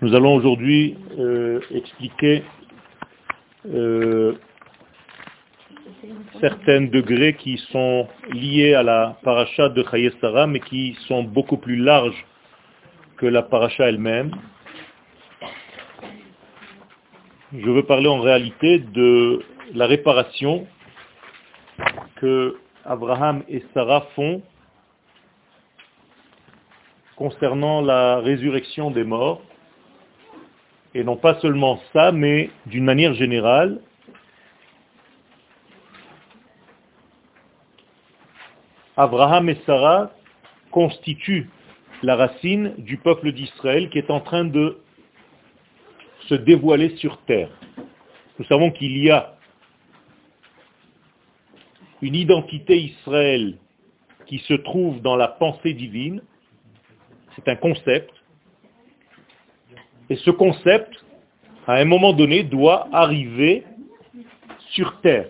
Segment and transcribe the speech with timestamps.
[0.00, 2.42] Nous allons aujourd'hui euh, expliquer
[3.72, 4.34] euh,
[6.40, 11.76] certains degrés qui sont liés à la paracha de Chayesara, mais qui sont beaucoup plus
[11.76, 12.26] larges
[13.16, 14.32] que la paracha elle-même.
[17.52, 20.66] Je veux parler en réalité de la réparation
[22.16, 24.42] que Abraham et Sarah font
[27.16, 29.42] concernant la résurrection des morts.
[30.94, 33.80] Et non pas seulement ça, mais d'une manière générale,
[38.96, 40.10] Abraham et Sarah
[40.70, 41.48] constituent
[42.02, 44.78] la racine du peuple d'Israël qui est en train de
[46.28, 47.48] se dévoiler sur terre.
[48.38, 49.34] Nous savons qu'il y a
[52.02, 53.56] une identité Israël
[54.26, 56.22] qui se trouve dans la pensée divine,
[57.36, 58.10] c'est un concept.
[60.10, 60.92] Et ce concept,
[61.66, 63.64] à un moment donné, doit arriver
[64.70, 65.28] sur Terre.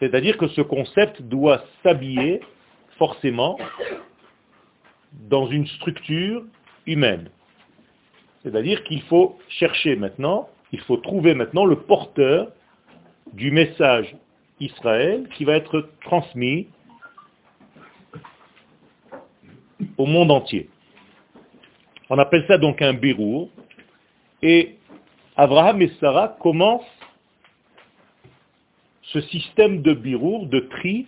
[0.00, 2.40] C'est-à-dire que ce concept doit s'habiller
[2.98, 3.58] forcément
[5.12, 6.44] dans une structure
[6.86, 7.30] humaine.
[8.42, 12.50] C'est-à-dire qu'il faut chercher maintenant, il faut trouver maintenant le porteur
[13.32, 14.14] du message
[14.60, 16.68] Israël qui va être transmis
[19.96, 20.68] au monde entier.
[22.10, 23.48] On appelle ça donc un birour.
[24.42, 24.76] Et
[25.36, 26.82] Abraham et Sarah commencent
[29.02, 31.06] ce système de birour, de tri,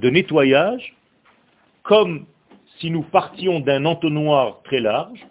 [0.00, 0.94] de nettoyage,
[1.82, 2.26] comme
[2.78, 5.26] si nous partions d'un entonnoir très large,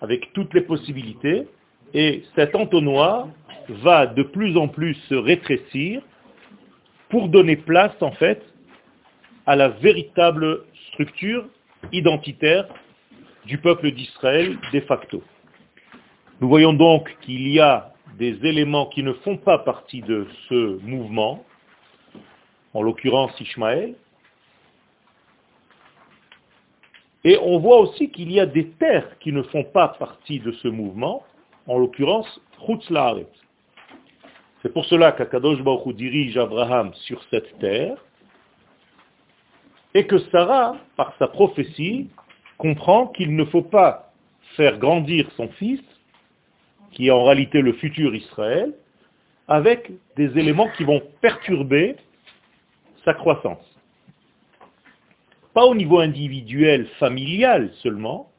[0.00, 1.46] avec toutes les possibilités,
[1.94, 3.28] et cet entonnoir
[3.68, 6.02] va de plus en plus se rétrécir
[7.08, 8.42] pour donner place, en fait,
[9.46, 11.46] à la véritable structure
[11.92, 12.66] identitaire
[13.44, 15.22] du peuple d'Israël de facto.
[16.40, 20.78] Nous voyons donc qu'il y a des éléments qui ne font pas partie de ce
[20.82, 21.44] mouvement,
[22.74, 23.94] en l'occurrence Ishmaël,
[27.24, 30.52] et on voit aussi qu'il y a des terres qui ne font pas partie de
[30.52, 31.24] ce mouvement,
[31.66, 32.88] en l'occurrence Chutz
[34.62, 37.96] C'est pour cela qu'Akadosh Baruch dirige Abraham sur cette terre,
[39.96, 42.10] et que Sarah, par sa prophétie,
[42.58, 44.12] comprend qu'il ne faut pas
[44.54, 45.80] faire grandir son fils,
[46.92, 48.74] qui est en réalité le futur Israël,
[49.48, 51.96] avec des éléments qui vont perturber
[53.06, 53.64] sa croissance.
[55.54, 58.30] Pas au niveau individuel, familial seulement,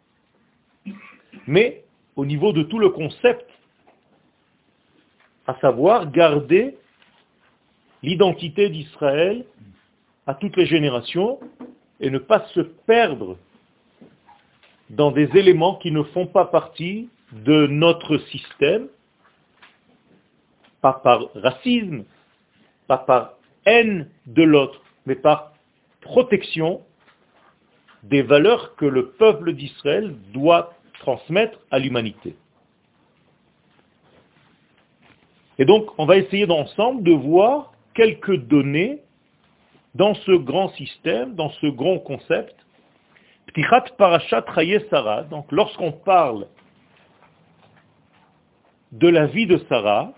[1.47, 1.83] mais
[2.15, 3.49] au niveau de tout le concept,
[5.47, 6.77] à savoir garder
[8.03, 9.43] l'identité d'Israël
[10.27, 11.39] à toutes les générations
[11.99, 13.37] et ne pas se perdre
[14.89, 18.87] dans des éléments qui ne font pas partie de notre système,
[20.81, 22.03] pas par racisme,
[22.87, 23.33] pas par
[23.65, 25.53] haine de l'autre, mais par
[26.01, 26.81] protection
[28.03, 32.35] des valeurs que le peuple d'Israël doit transmettre à l'humanité.
[35.57, 39.01] Et donc, on va essayer d'ensemble de voir quelques données
[39.97, 42.55] dans ce grand système, dans ce grand concept,
[43.47, 44.45] Ptichat Parashat
[44.91, 46.47] Sarah, donc lorsqu'on parle
[48.91, 50.13] de la vie de Sarah,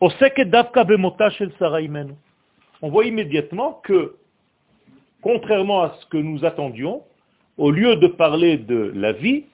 [0.00, 0.08] on
[2.90, 4.16] voit immédiatement que,
[5.22, 7.02] contrairement à ce que nous attendions,
[7.56, 9.46] au lieu de parler de la vie,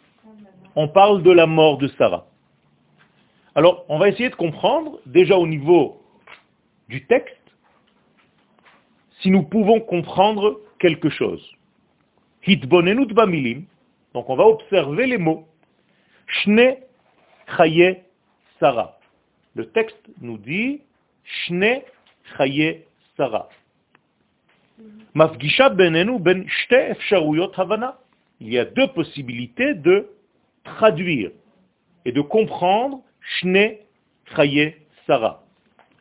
[0.75, 2.27] on parle de la mort de Sarah.
[3.55, 6.03] Alors, on va essayer de comprendre, déjà au niveau
[6.89, 7.38] du texte,
[9.21, 11.45] si nous pouvons comprendre quelque chose.
[14.15, 15.47] Donc on va observer les mots.
[16.27, 16.77] Shne
[17.57, 17.99] chaye
[18.61, 18.99] Sarah.
[19.55, 20.83] Le texte nous dit
[21.25, 21.81] Shne
[22.37, 22.85] chaye
[23.17, 23.49] Sarah.
[25.15, 26.97] Mafgisha benenu ben shte
[27.57, 27.99] havana.
[28.41, 30.09] Il y a deux possibilités de
[30.65, 31.31] traduire
[32.05, 33.73] et de comprendre Shne
[34.37, 34.77] chaye
[35.07, 35.43] Sarah.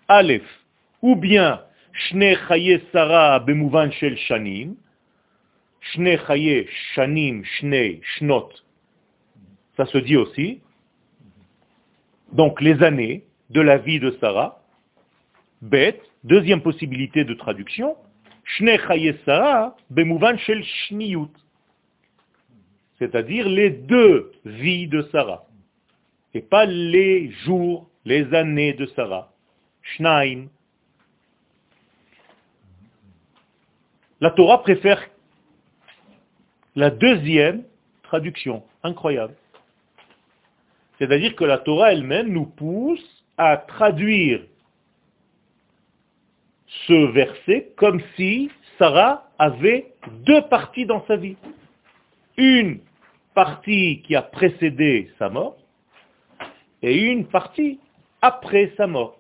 [0.08, 0.48] Aleph,
[1.02, 1.62] ou bien
[1.98, 4.76] Shne chaye Sarah bemouvan shel shanim,
[5.82, 8.50] Shne chaye shanim, shne, shnot,
[9.76, 10.62] ça se dit aussi.
[12.34, 14.62] Donc les années de la vie de Sarah.
[15.62, 17.96] Bet, deuxième possibilité de traduction,
[18.44, 18.78] Shne
[19.26, 21.32] Sarah bemouvan shel shniyut,
[23.00, 25.46] c'est-à-dire les deux vies de Sarah,
[26.36, 29.32] et pas les jours, les années de Sarah.
[29.82, 30.48] Shnaim,
[34.20, 35.00] La Torah préfère
[36.76, 37.64] la deuxième
[38.04, 38.64] traduction.
[38.84, 39.36] Incroyable.
[40.98, 44.42] C'est-à-dire que la Torah elle-même nous pousse à traduire
[46.88, 48.50] ce verset comme si
[48.80, 49.94] Sarah avait
[50.26, 51.38] deux parties dans sa vie.
[52.38, 52.80] Une
[53.36, 55.58] partie qui a précédé sa mort
[56.82, 57.80] et une partie
[58.22, 59.20] après sa mort.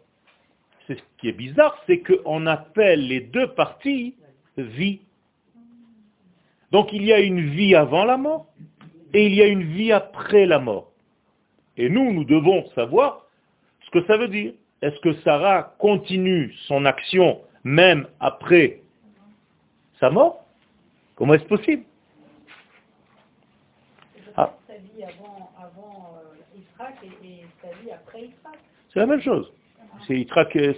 [0.87, 4.15] C'est ce qui est bizarre, c'est qu'on appelle les deux parties
[4.61, 5.01] vie.
[6.71, 8.47] Donc il y a une vie avant la mort
[9.13, 10.91] et il y a une vie après la mort.
[11.77, 13.25] Et nous, nous devons savoir
[13.85, 14.53] ce que ça veut dire.
[14.81, 18.81] Est-ce que Sarah continue son action même après
[19.99, 20.45] sa mort?
[21.15, 21.83] Comment est-ce possible?
[24.35, 24.53] Ah.
[28.93, 29.51] C'est la même chose.
[30.05, 30.27] C'est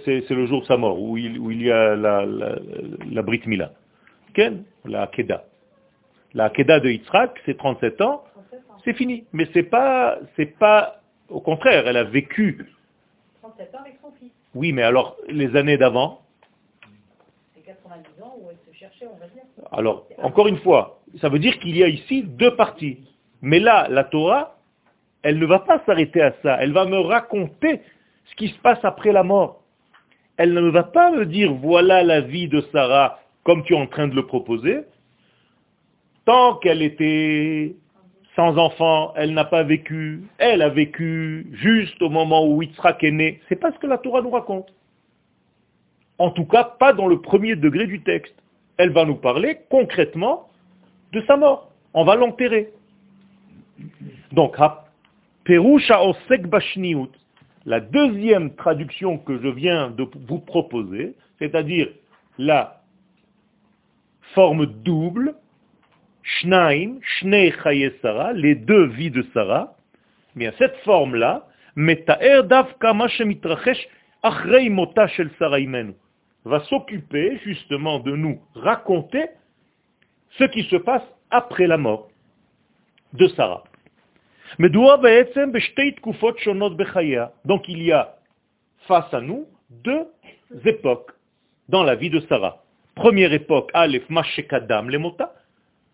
[0.04, 2.56] c'est le jour de sa mort, où il, où il y a la, la,
[3.10, 3.72] la Brit Mila.
[4.34, 5.44] Ken, la Akeda.
[6.34, 8.24] La Akeda de Yitzhak, c'est 37 ans,
[8.84, 9.24] c'est fini.
[9.32, 12.66] Mais c'est pas, c'est pas, au contraire, elle a vécu.
[13.42, 14.30] 37 ans avec son fils.
[14.54, 16.22] Oui, mais alors, les années d'avant?
[17.54, 19.42] C'est 90 ans où elle se cherchait, on va dire.
[19.72, 22.98] Alors, encore une fois, ça veut dire qu'il y a ici deux parties.
[23.42, 24.56] Mais là, la Torah,
[25.22, 26.58] elle ne va pas s'arrêter à ça.
[26.60, 27.80] Elle va me raconter
[28.30, 29.62] ce qui se passe après la mort.
[30.36, 33.86] Elle ne va pas me dire, voilà la vie de Sarah comme tu es en
[33.86, 34.80] train de le proposer,
[36.24, 37.74] tant qu'elle était
[38.36, 43.10] sans enfant, elle n'a pas vécu, elle a vécu juste au moment où Yitzhak est
[43.10, 43.40] né.
[43.48, 44.72] C'est pas ce que la Torah nous raconte.
[46.18, 48.34] En tout cas, pas dans le premier degré du texte.
[48.76, 50.48] Elle va nous parler concrètement
[51.12, 51.70] de sa mort.
[51.92, 52.72] On va l'enterrer.
[54.32, 54.56] Donc,
[55.44, 57.10] Perusha Osek Bashniut,
[57.70, 61.88] la deuxième traduction que je viens de vous proposer, c'est-à-dire
[62.36, 62.82] la
[64.34, 65.36] forme double,
[66.24, 67.52] Shnaim, Shnei
[68.02, 69.76] Sarah, les deux vies de Sarah,
[70.34, 71.46] mais cette forme-là,
[71.76, 73.86] Metaer Davka Mitrachesh
[74.24, 75.30] Achrei Mota Shel
[76.44, 79.26] va s'occuper justement de nous raconter
[80.38, 82.08] ce qui se passe après la mort
[83.12, 83.62] de Sarah.
[87.44, 88.16] Donc il y a
[88.88, 90.06] face à nous deux
[90.64, 91.12] époques
[91.68, 92.62] dans la vie de Sarah.
[92.94, 95.32] Première époque, Aleph Mashekadam Lemota,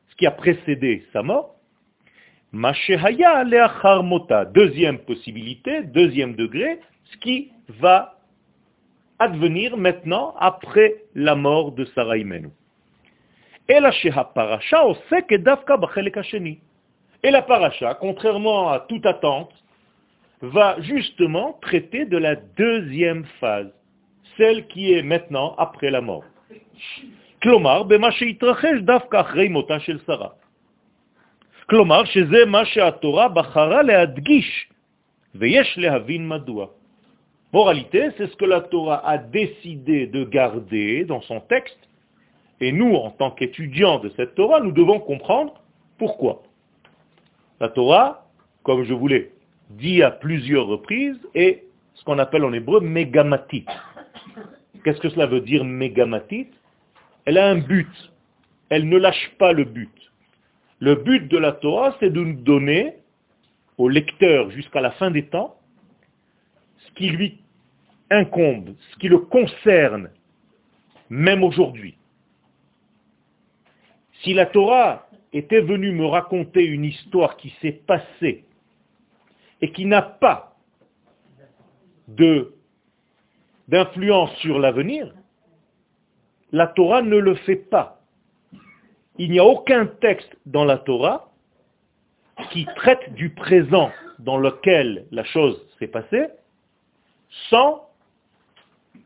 [0.09, 1.55] ce qui a précédé sa mort.
[2.53, 8.15] Mashehaya Leachar Mota, deuxième possibilité, deuxième degré, ce qui va
[9.19, 12.49] advenir maintenant après la mort de Sarah Imenu.
[13.69, 13.91] Et la
[14.35, 14.85] Parasha
[17.24, 19.54] Et la Parasha, contrairement à toute attente,
[20.42, 23.72] va justement traiter de la deuxième phase,
[24.38, 26.24] celle qui est maintenant après la mort.
[27.44, 30.30] כלומר, במה שהתרחש דווקא אחרי מותה של שרה.
[31.70, 34.68] כלומר, שזה מה שהתורה בחרה להדגיש,
[35.36, 36.68] ויש להבין מדוע.
[37.54, 41.80] Moralité, c'est ce que la Torah a décidé de garder dans son texte,
[42.62, 45.54] et nous, en tant qu'étudiants de cette Torah, nous devons comprendre
[45.98, 46.44] pourquoi.
[47.61, 48.27] La Torah,
[48.63, 49.33] comme je vous l'ai
[49.71, 51.65] dit à plusieurs reprises, est
[51.95, 53.65] ce qu'on appelle en hébreu mégamatit.
[54.85, 56.49] Qu'est-ce que cela veut dire mégamatit?
[57.25, 57.91] Elle a un but.
[58.69, 59.91] Elle ne lâche pas le but.
[60.81, 62.97] Le but de la Torah, c'est de nous donner
[63.79, 65.57] au lecteur jusqu'à la fin des temps
[66.79, 67.39] ce qui lui
[68.11, 70.11] incombe, ce qui le concerne,
[71.09, 71.97] même aujourd'hui.
[74.23, 75.06] Si la Torah
[75.37, 78.45] était venue me raconter une histoire qui s'est passée
[79.61, 80.57] et qui n'a pas
[83.69, 85.13] d'influence sur l'avenir,
[86.53, 88.01] la Torah ne le fait pas.
[89.19, 91.31] Il n'y a aucun texte dans la Torah
[92.51, 96.27] qui traite du présent dans lequel la chose s'est passée
[97.51, 97.89] sans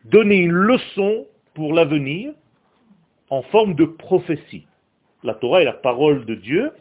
[0.05, 2.33] donner une leçon pour l'avenir
[3.31, 4.67] en forme de prophétie.
[5.23, 6.73] La Torah est la parole de Dieu.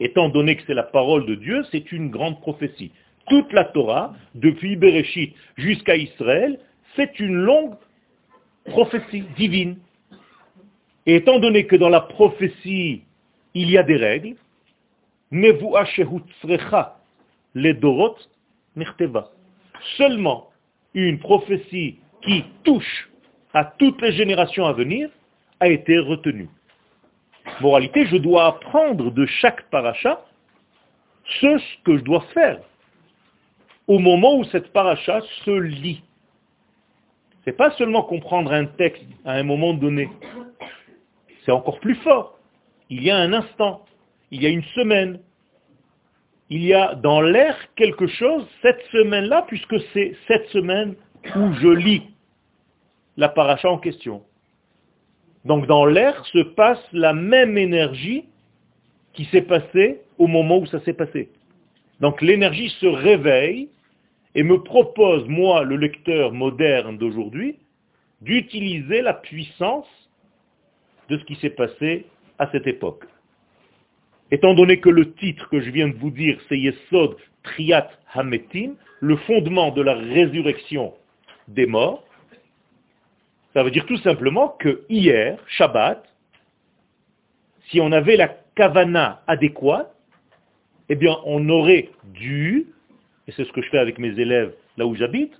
[0.00, 2.92] Étant donné que c'est la parole de Dieu, c'est une grande prophétie
[3.28, 6.58] toute la Torah, depuis Bereshit jusqu'à Israël,
[6.96, 7.74] c'est une longue
[8.66, 9.78] prophétie divine.
[11.06, 13.02] Et étant donné que dans la prophétie,
[13.54, 14.36] il y a des règles,
[15.30, 15.52] les
[17.74, 18.16] dorot
[19.96, 20.50] Seulement
[20.94, 23.10] une prophétie qui touche
[23.52, 25.10] à toutes les générations à venir
[25.60, 26.48] a été retenue.
[27.60, 30.24] Moralité, je dois apprendre de chaque paracha
[31.40, 32.60] ce que je dois faire
[33.86, 36.02] au moment où cette paracha se lit.
[37.44, 40.08] C'est pas seulement comprendre un texte à un moment donné.
[41.44, 42.38] C'est encore plus fort.
[42.88, 43.84] il y a un instant,
[44.30, 45.20] il y a une semaine,
[46.48, 50.94] il y a dans l'air quelque chose cette semaine-là, puisque c'est cette semaine
[51.36, 52.02] où je lis
[53.16, 54.22] la paracha en question.
[55.44, 58.24] Donc dans l'air se passe la même énergie
[59.12, 61.30] qui s'est passée au moment où ça s'est passé.
[62.00, 63.68] Donc l'énergie se réveille
[64.34, 67.56] et me propose, moi, le lecteur moderne d'aujourd'hui,
[68.20, 69.86] d'utiliser la puissance
[71.08, 72.06] de ce qui s'est passé
[72.38, 73.04] à cette époque.
[74.30, 78.74] Étant donné que le titre que je viens de vous dire, c'est Yesod Triat Hametim,
[79.00, 80.94] le fondement de la résurrection
[81.46, 82.03] des morts,
[83.54, 86.04] ça veut dire tout simplement que hier, Shabbat,
[87.70, 89.94] si on avait la kavana adéquate,
[90.88, 92.66] eh bien, on aurait dû,
[93.26, 95.32] et c'est ce que je fais avec mes élèves là où j'habite,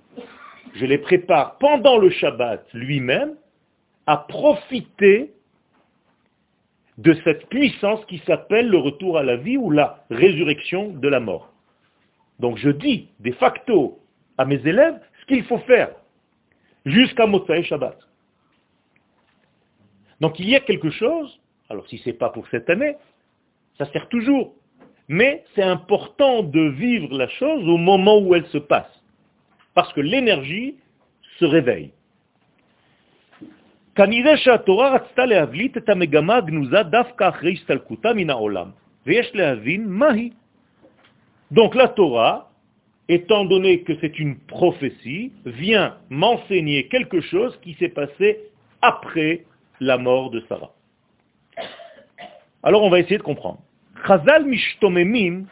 [0.75, 3.35] je les prépare pendant le Shabbat lui-même
[4.07, 5.31] à profiter
[6.97, 11.19] de cette puissance qui s'appelle le retour à la vie ou la résurrection de la
[11.19, 11.51] mort.
[12.39, 13.99] Donc je dis de facto
[14.37, 15.89] à mes élèves ce qu'il faut faire
[16.85, 17.97] jusqu'à Motsai Shabbat.
[20.21, 21.39] Donc il y a quelque chose,
[21.69, 22.95] alors si ce n'est pas pour cette année,
[23.77, 24.53] ça sert toujours,
[25.07, 29.03] mais c'est important de vivre la chose au moment où elle se passe,
[29.73, 30.75] parce que l'énergie
[31.39, 31.91] se réveille.
[41.51, 42.51] Donc la Torah,
[43.07, 48.39] étant donné que c'est une prophétie, vient m'enseigner quelque chose qui s'est passé
[48.81, 49.43] après
[49.79, 50.71] la mort de Sarah.
[52.63, 53.59] Alors on va essayer de comprendre.
[54.07, 55.45] Chazal mishtomemim,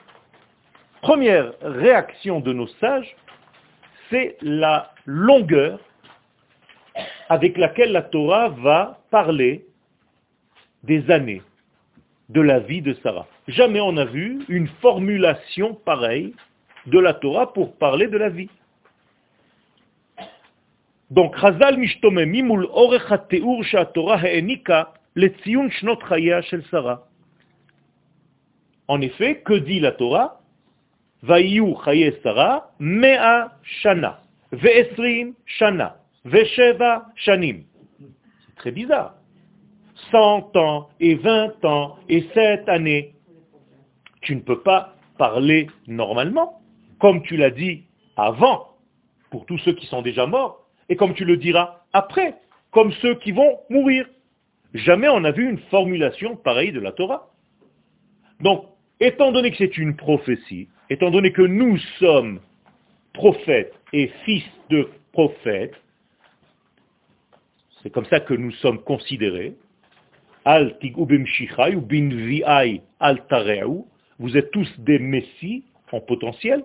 [1.02, 3.16] première réaction de nos sages,
[4.10, 5.80] c'est la longueur
[7.30, 9.66] avec laquelle la Torah va parler
[10.84, 11.42] des années
[12.30, 13.28] de la vie de Sarah.
[13.48, 16.34] Jamais on n'a vu une formulation pareille
[16.88, 18.50] de la Torah pour parler de la vie.
[21.10, 26.00] Donc, Chazal mimul orech ha'te'ur she'atorah he'enika le'tziyun shnot
[26.44, 27.04] shel Sarah.
[28.88, 30.40] En effet, que dit la Torah?
[31.22, 34.20] Vayu chaye Sarah mea shana,
[34.52, 37.64] ve'esrim shana, ve'sheva shanim.
[38.46, 39.16] C'est très bizarre.
[40.12, 43.14] 100 ans et 20 ans et 7 années.
[44.22, 46.63] Tu ne peux pas parler normalement
[47.04, 47.84] comme tu l'as dit
[48.16, 48.78] avant,
[49.30, 52.36] pour tous ceux qui sont déjà morts et comme tu le diras après,
[52.72, 54.08] comme ceux qui vont mourir.
[54.74, 57.30] Jamais on n'a vu une formulation pareille de la Torah.
[58.40, 58.68] Donc,
[59.02, 62.40] étant donné que c'est une prophétie, étant donné que nous sommes
[63.12, 65.76] prophètes et fils de prophètes,
[67.82, 69.58] c'est comme ça que nous sommes considérés,
[70.46, 70.78] al
[74.20, 76.64] vous êtes tous des messies en potentiel,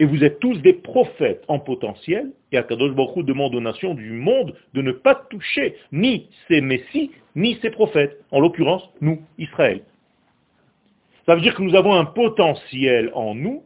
[0.00, 4.10] et vous êtes tous des prophètes en potentiel, et Akadosh Baruch demande aux nations du
[4.12, 9.82] monde de ne pas toucher ni ces messies, ni ces prophètes, en l'occurrence, nous, Israël.
[11.26, 13.62] Ça veut dire que nous avons un potentiel en nous.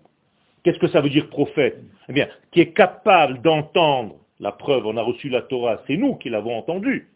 [0.62, 1.78] Qu'est-ce que ça veut dire prophète?
[2.08, 6.14] Eh bien, qui est capable d'entendre la preuve, on a reçu la Torah, c'est nous
[6.14, 7.08] qui l'avons entendue.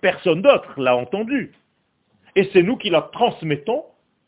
[0.00, 1.52] Personne d'autre l'a entendue.
[2.34, 3.84] Et c'est nous qui la transmettons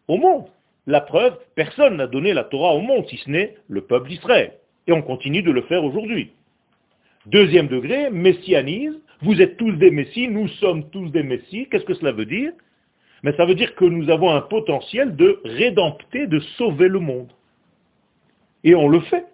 [0.09, 0.47] au monde.
[0.87, 4.53] La preuve, personne n'a donné la Torah au monde, si ce n'est le peuple d'Israël.
[4.87, 6.31] Et on continue de le faire aujourd'hui.
[7.27, 9.01] Deuxième degré, messianisme.
[9.23, 11.69] Vous êtes tous des messies, nous sommes tous des messies.
[11.69, 12.53] Qu'est-ce que cela veut dire?
[13.25, 17.33] Mais ça veut dire que nous avons un potentiel de rédempter, de sauver le monde.
[18.63, 19.27] Et on le fait.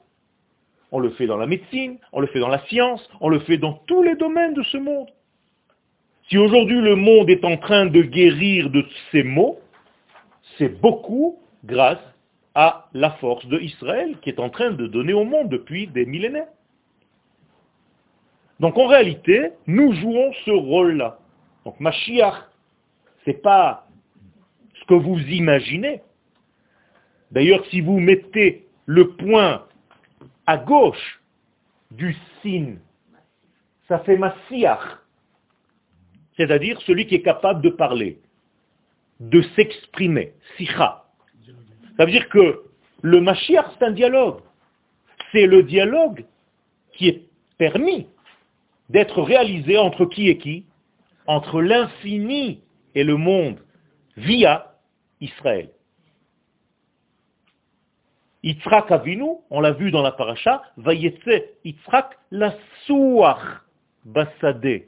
[0.91, 3.57] On le fait dans la médecine, on le fait dans la science, on le fait
[3.57, 5.09] dans tous les domaines de ce monde.
[6.29, 9.59] Si aujourd'hui le monde est en train de guérir de ces maux,
[10.59, 11.99] c'est beaucoup grâce
[12.55, 16.05] à la force de Israël qui est en train de donner au monde depuis des
[16.05, 16.49] millénaires.
[18.61, 21.19] Donc en réalité, nous jouons ce rôle-là.
[21.65, 22.35] Donc Mashiach,
[23.27, 23.87] n'est pas
[24.75, 26.03] ce que vous imaginez.
[27.31, 29.65] D'ailleurs, si vous mettez le point
[30.47, 31.21] à gauche
[31.91, 32.79] du signe,
[33.89, 34.99] ça fait Mashiach,
[36.37, 38.21] c'est-à-dire celui qui est capable de parler,
[39.21, 41.02] de s'exprimer, sicha.
[41.97, 42.63] Ça veut dire que
[43.03, 44.41] le Mashiach, c'est un dialogue.
[45.33, 46.25] C'est le dialogue
[46.93, 47.23] qui est
[47.59, 48.07] permis
[48.89, 50.67] d'être réalisé entre qui et qui?
[51.27, 52.63] Entre l'infini
[52.95, 53.59] et le monde,
[54.17, 54.75] via
[55.21, 55.71] Israël.
[58.43, 62.55] Yitzhak Avinu, on l'a vu dans la paracha, va Yitzhak la
[62.87, 63.63] souach
[64.05, 64.83] basade.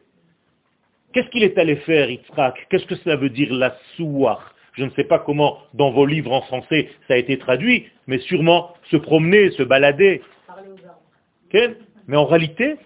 [1.12, 2.66] Qu'est-ce qu'il est allé faire, Yitzhak?
[2.68, 6.32] Qu'est-ce que cela veut dire la souar Je ne sais pas comment dans vos livres
[6.32, 10.22] en français ça a été traduit, mais sûrement se promener, se balader.
[10.46, 11.78] Parler aux arbres.
[12.08, 12.76] Mais en réalité,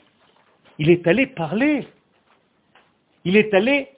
[0.78, 1.86] il est allé parler.
[3.24, 3.88] Il est allé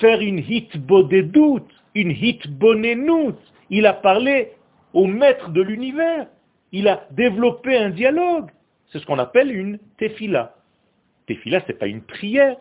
[0.00, 3.36] faire une hit doute, une hit bonenout.
[3.70, 4.52] Il a parlé
[4.92, 6.28] au maître de l'univers.
[6.72, 8.50] Il a développé un dialogue.
[8.88, 10.54] C'est ce qu'on appelle une tefila.
[11.26, 12.56] Tefila, ce n'est pas une prière.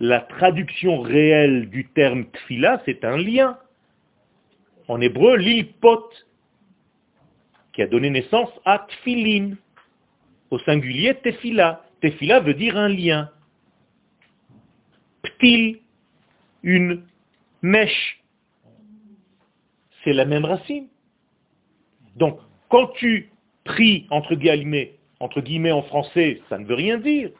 [0.00, 3.58] La traduction réelle du terme tefila, c'est un lien.
[4.88, 6.08] En hébreu, l'ilpot,
[7.74, 9.56] qui a donné naissance à tfilin.
[10.50, 11.84] Au singulier, tefila.
[12.00, 13.30] Tefila veut dire un lien.
[15.22, 15.80] Ptil,
[16.62, 17.04] une
[17.60, 18.22] mèche.
[20.02, 20.88] C'est la même racine.
[22.16, 22.40] Donc,
[22.70, 23.30] quand tu
[23.64, 27.30] pries, entre guillemets, entre guillemets en français, ça ne veut rien dire.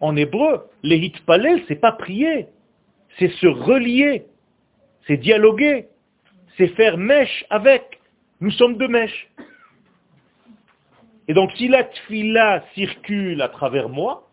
[0.00, 2.46] En hébreu, les hitpalel, c'est pas prier,
[3.18, 4.26] c'est se relier,
[5.06, 5.88] c'est dialoguer,
[6.56, 8.00] c'est faire mèche avec.
[8.40, 9.28] Nous sommes deux mèches.
[11.28, 14.28] Et donc, si la tfila circule à travers moi,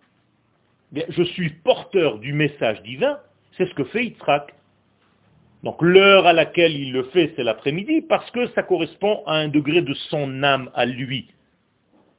[0.91, 3.17] je suis porteur du message divin,
[3.57, 4.53] c'est ce que fait Yitzhak.
[5.63, 9.47] Donc l'heure à laquelle il le fait, c'est l'après-midi, parce que ça correspond à un
[9.47, 11.29] degré de son âme à lui,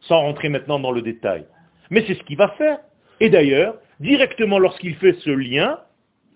[0.00, 1.46] sans rentrer maintenant dans le détail.
[1.90, 2.78] Mais c'est ce qu'il va faire.
[3.24, 5.80] Et d'ailleurs, directement lorsqu'il fait ce lien,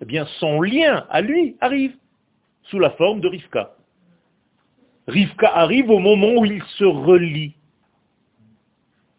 [0.01, 1.95] eh bien son lien à lui arrive,
[2.63, 3.75] sous la forme de Rivka.
[5.07, 7.55] Rivka arrive au moment où il se relie.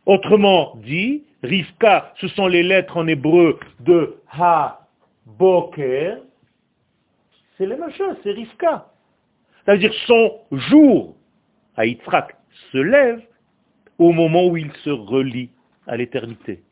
[0.08, 4.88] Autrement dit, Rivka, ce sont les lettres en hébreu de Ha,
[5.28, 6.18] Boker,
[7.56, 8.88] c'est même chose, c'est Rivka.
[9.64, 11.16] C'est-à-dire son jour
[11.78, 12.36] à Yitzhak
[12.72, 13.22] se lève
[14.00, 15.52] au moment où il se relie
[15.86, 16.64] à l'éternité.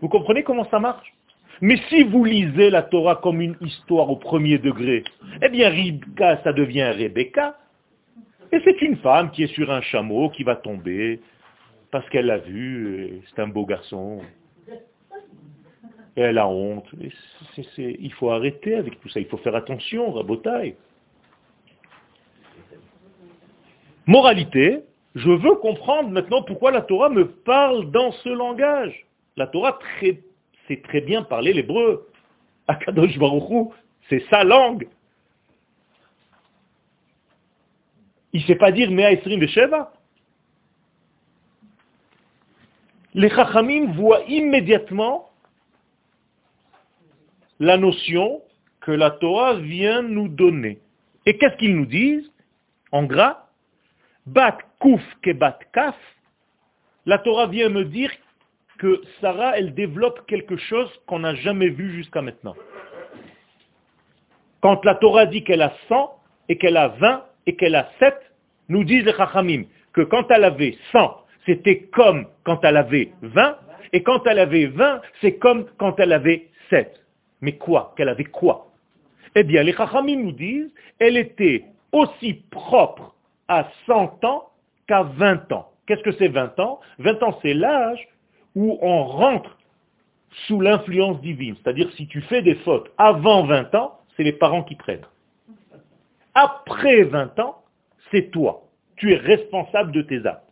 [0.00, 1.12] Vous comprenez comment ça marche
[1.60, 5.04] Mais si vous lisez la Torah comme une histoire au premier degré,
[5.42, 7.56] eh bien Rivka, ça devient Rebecca,
[8.52, 11.20] et c'est une femme qui est sur un chameau, qui va tomber,
[11.90, 14.20] parce qu'elle l'a vu, c'est un beau garçon,
[16.16, 16.86] et elle a honte.
[17.76, 20.74] il faut arrêter avec tout ça, il faut faire attention, rabotaille.
[24.06, 24.80] Moralité,
[25.14, 29.07] je veux comprendre maintenant pourquoi la Torah me parle dans ce langage.
[29.38, 32.10] La Torah sait très bien parler l'hébreu.
[32.66, 33.72] Akadosh Baruch
[34.08, 34.88] c'est sa langue.
[38.32, 39.92] Il ne sait pas dire Mea Esrim Sheva.
[43.14, 45.30] Les Chachamim voient immédiatement
[47.60, 48.42] la notion
[48.80, 50.80] que la Torah vient nous donner.
[51.26, 52.30] Et qu'est-ce qu'ils nous disent
[52.90, 53.46] En gras,
[54.26, 55.96] bat kouf ke bat kaf,
[57.06, 58.10] la Torah vient me dire
[58.78, 62.54] que Sarah, elle développe quelque chose qu'on n'a jamais vu jusqu'à maintenant.
[64.60, 66.14] Quand la Torah dit qu'elle a 100
[66.48, 68.14] et qu'elle a 20 et qu'elle a 7,
[68.68, 73.58] nous disent les Chachamim que quand elle avait 100, c'était comme quand elle avait 20,
[73.92, 76.92] et quand elle avait 20, c'est comme quand elle avait 7.
[77.40, 77.94] Mais quoi?
[77.96, 78.66] Qu'elle avait quoi?
[79.34, 83.14] Eh bien, les Chachamim nous disent, elle était aussi propre
[83.48, 84.50] à 100 ans
[84.86, 85.70] qu'à 20 ans.
[85.86, 86.80] Qu'est-ce que c'est 20 ans?
[86.98, 88.06] 20 ans, c'est l'âge
[88.54, 89.56] où on rentre
[90.46, 91.56] sous l'influence divine.
[91.62, 95.06] C'est-à-dire, si tu fais des fautes avant 20 ans, c'est les parents qui prennent.
[96.34, 97.62] Après 20 ans,
[98.10, 98.62] c'est toi.
[98.96, 100.44] Tu es responsable de tes actes.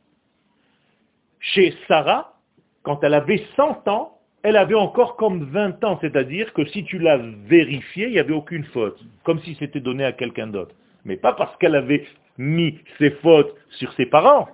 [1.40, 2.35] Chez Sarah,
[2.82, 6.98] quand elle avait 100 ans, elle avait encore comme 20 ans, c'est-à-dire que si tu
[6.98, 10.74] l'as vérifié, il n'y avait aucune faute, comme si c'était donné à quelqu'un d'autre.
[11.04, 12.06] Mais pas parce qu'elle avait
[12.38, 14.48] mis ses fautes sur ses parents,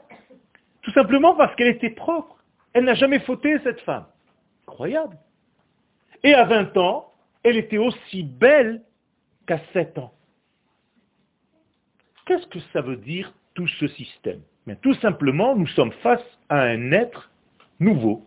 [0.82, 2.41] tout simplement parce qu'elle était propre.
[2.72, 4.06] Elle n'a jamais fauté, cette femme.
[4.66, 5.18] Incroyable.
[6.22, 8.82] Et à 20 ans, elle était aussi belle
[9.46, 10.12] qu'à 7 ans.
[12.26, 14.40] Qu'est-ce que ça veut dire tout ce système?
[14.80, 17.30] Tout simplement, nous sommes face à un être
[17.80, 18.24] nouveau,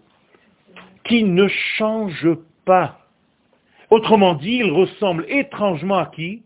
[1.06, 2.28] qui ne change
[2.66, 3.00] pas.
[3.90, 6.44] Autrement dit, il ressemble étrangement à qui?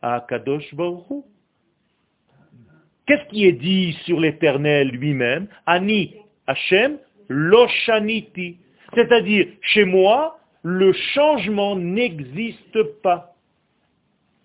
[0.00, 1.24] À Kadosh Baruch
[3.06, 5.48] Qu'est-ce qui est dit sur l'éternel lui-même?
[6.48, 8.58] Hashem Loshaniti.
[8.94, 13.34] C'est-à-dire, chez moi, le changement n'existe pas.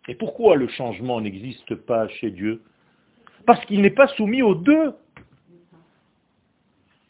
[0.07, 2.61] Et pourquoi le changement n'existe pas chez Dieu?
[3.45, 4.93] Parce qu'il n'est pas soumis aux deux.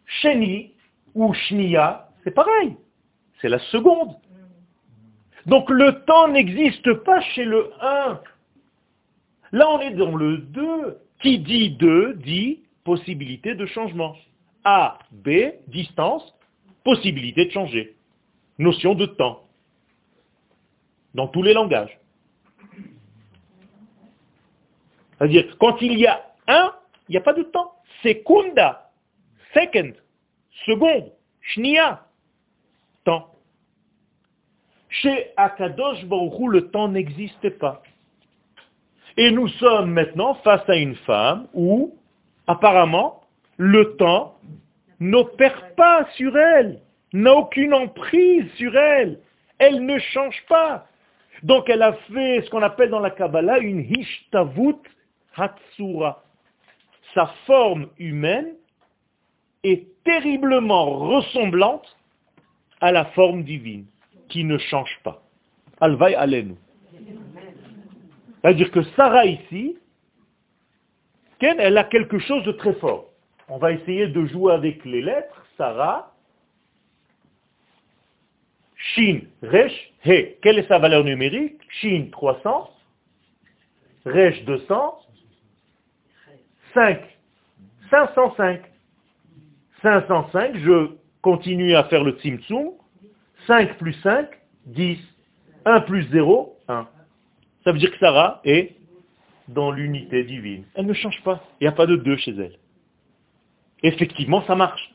[0.06, 0.72] Sheni,
[1.16, 2.76] ou shnia, c'est pareil.
[3.42, 4.16] C'est la seconde.
[5.48, 8.22] Donc le temps n'existe pas chez le 1.
[9.54, 11.00] Là, on est dans le 2.
[11.22, 14.16] Qui dit 2 dit possibilité de changement.
[14.64, 15.30] A, B,
[15.68, 16.24] distance,
[16.84, 17.96] possibilité de changer.
[18.60, 19.44] notion de temps,
[21.14, 22.00] dans tous les langages.
[25.18, 26.74] C'est-à-dire, quand il y a un,
[27.08, 27.74] il n'y a pas de temps.
[28.04, 28.92] Secunda,
[29.54, 29.94] second,
[30.66, 32.06] seconde, shnia,
[33.04, 33.30] temps.
[34.90, 37.82] Chez Akadosh Baruch le temps n'existe pas.
[39.18, 41.96] Et nous sommes maintenant face à une femme où,
[42.48, 43.23] apparemment,
[43.58, 44.38] le temps
[45.00, 46.82] n'opère pas sur elle,
[47.14, 49.20] n'a aucune emprise sur elle.
[49.60, 50.88] Elle ne change pas.
[51.44, 54.82] Donc elle a fait ce qu'on appelle dans la Kabbalah une hishtavut
[55.36, 56.24] hatsura.
[57.14, 58.54] Sa forme humaine
[59.64, 61.98] est terriblement ressemblante
[62.82, 63.86] à la forme divine,
[64.30, 65.22] qui ne change pas.
[65.80, 66.56] Alvaï alenu.
[68.42, 69.78] C'est-à-dire que Sarah ici,
[71.40, 73.13] elle a quelque chose de très fort.
[73.50, 75.46] On va essayer de jouer avec les lettres.
[75.58, 76.14] Sarah,
[78.76, 80.38] Shin, Resh, He.
[80.42, 81.60] Quelle est sa valeur numérique?
[81.70, 82.70] Shin 300,
[84.06, 85.00] Resh 200,
[86.74, 87.00] 5,
[87.90, 88.62] 505.
[89.82, 92.72] 505, je continue à faire le Tzimtzum.
[93.48, 94.30] 5 plus 5,
[94.66, 95.00] 10.
[95.66, 96.88] 1 plus 0, 1.
[97.64, 98.76] Ça veut dire que Sarah est
[99.48, 100.66] dans l'unité divine.
[100.76, 101.44] Elle ne change pas.
[101.60, 102.58] Il n'y a pas de 2 chez elle.
[103.84, 104.94] Effectivement, ça marche.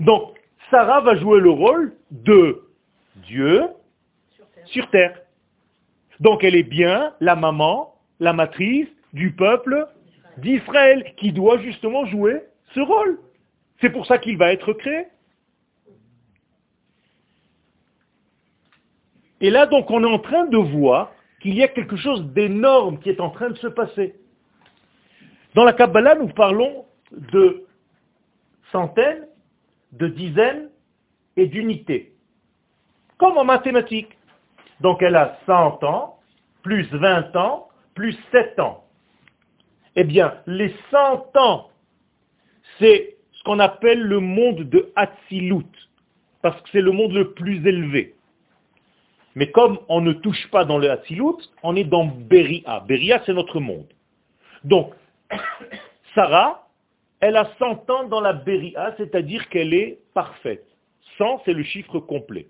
[0.00, 0.38] Donc,
[0.70, 2.62] Sarah va jouer le rôle de
[3.16, 3.68] Dieu
[4.66, 5.20] sur terre.
[6.20, 9.86] Donc elle est bien la maman, la matrice du peuple
[10.38, 12.42] d'Israël, qui doit justement jouer
[12.74, 13.18] ce rôle.
[13.80, 15.06] C'est pour ça qu'il va être créé.
[19.40, 22.98] Et là, donc, on est en train de voir qu'il y a quelque chose d'énorme
[23.00, 24.14] qui est en train de se passer.
[25.54, 27.66] Dans la Kabbalah, nous parlons de
[28.74, 29.28] centaines,
[29.92, 30.68] de dizaines
[31.36, 32.12] et d'unités.
[33.18, 34.18] Comme en mathématiques.
[34.80, 36.18] Donc elle a 100 ans,
[36.62, 38.84] plus 20 ans, plus 7 ans.
[39.94, 41.70] Eh bien, les 100 ans,
[42.78, 45.70] c'est ce qu'on appelle le monde de Hatzilut,
[46.42, 48.16] parce que c'est le monde le plus élevé.
[49.36, 52.80] Mais comme on ne touche pas dans le Hatzilut, on est dans Beria.
[52.88, 53.86] Beria, c'est notre monde.
[54.64, 54.92] Donc,
[56.16, 56.63] Sarah,
[57.24, 60.66] elle a 100 ans dans la Beria, c'est-à-dire qu'elle est parfaite.
[61.16, 62.48] 100, c'est le chiffre complet.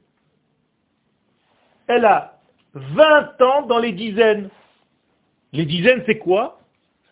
[1.87, 2.41] Elle a
[2.73, 4.51] 20 ans dans les dizaines.
[5.53, 6.59] Les dizaines, c'est quoi?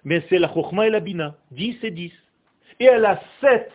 [0.02, 1.36] Mais c'est la Chokhma et la Bina.
[1.52, 2.12] 10 et 10.
[2.80, 3.70] Et elle a 7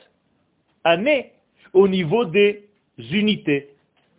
[0.84, 1.32] années
[1.71, 3.69] au niveau des unités,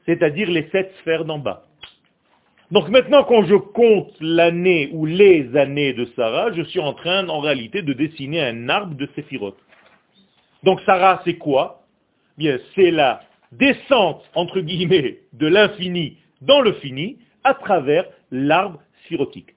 [0.07, 1.68] c'est-à-dire les 7 sphères d'en bas.
[2.71, 7.27] Donc maintenant, quand je compte l'année ou les années de Sarah, je suis en train,
[7.29, 9.57] en réalité, de dessiner un arbre de Séphirot.
[10.65, 11.83] Donc Sarah, c'est quoi?
[12.37, 19.55] Bien, c'est la descente, entre guillemets, de l'infini dans le fini à travers l'arbre sirotique.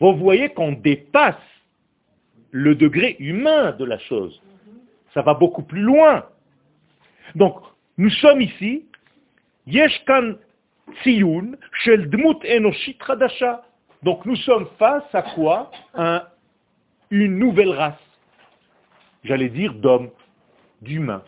[0.00, 1.36] Vous voyez qu'on dépasse
[2.50, 4.42] le degré humain de la chose.
[5.14, 6.26] Ça va beaucoup plus loin.
[7.36, 7.56] Donc,
[7.98, 8.86] nous sommes ici,
[9.66, 10.34] Yeshkan
[14.02, 15.70] Donc nous sommes face à quoi?
[17.10, 17.94] Une nouvelle race.
[19.24, 20.10] J'allais dire d'hommes,
[20.80, 21.22] d'humains.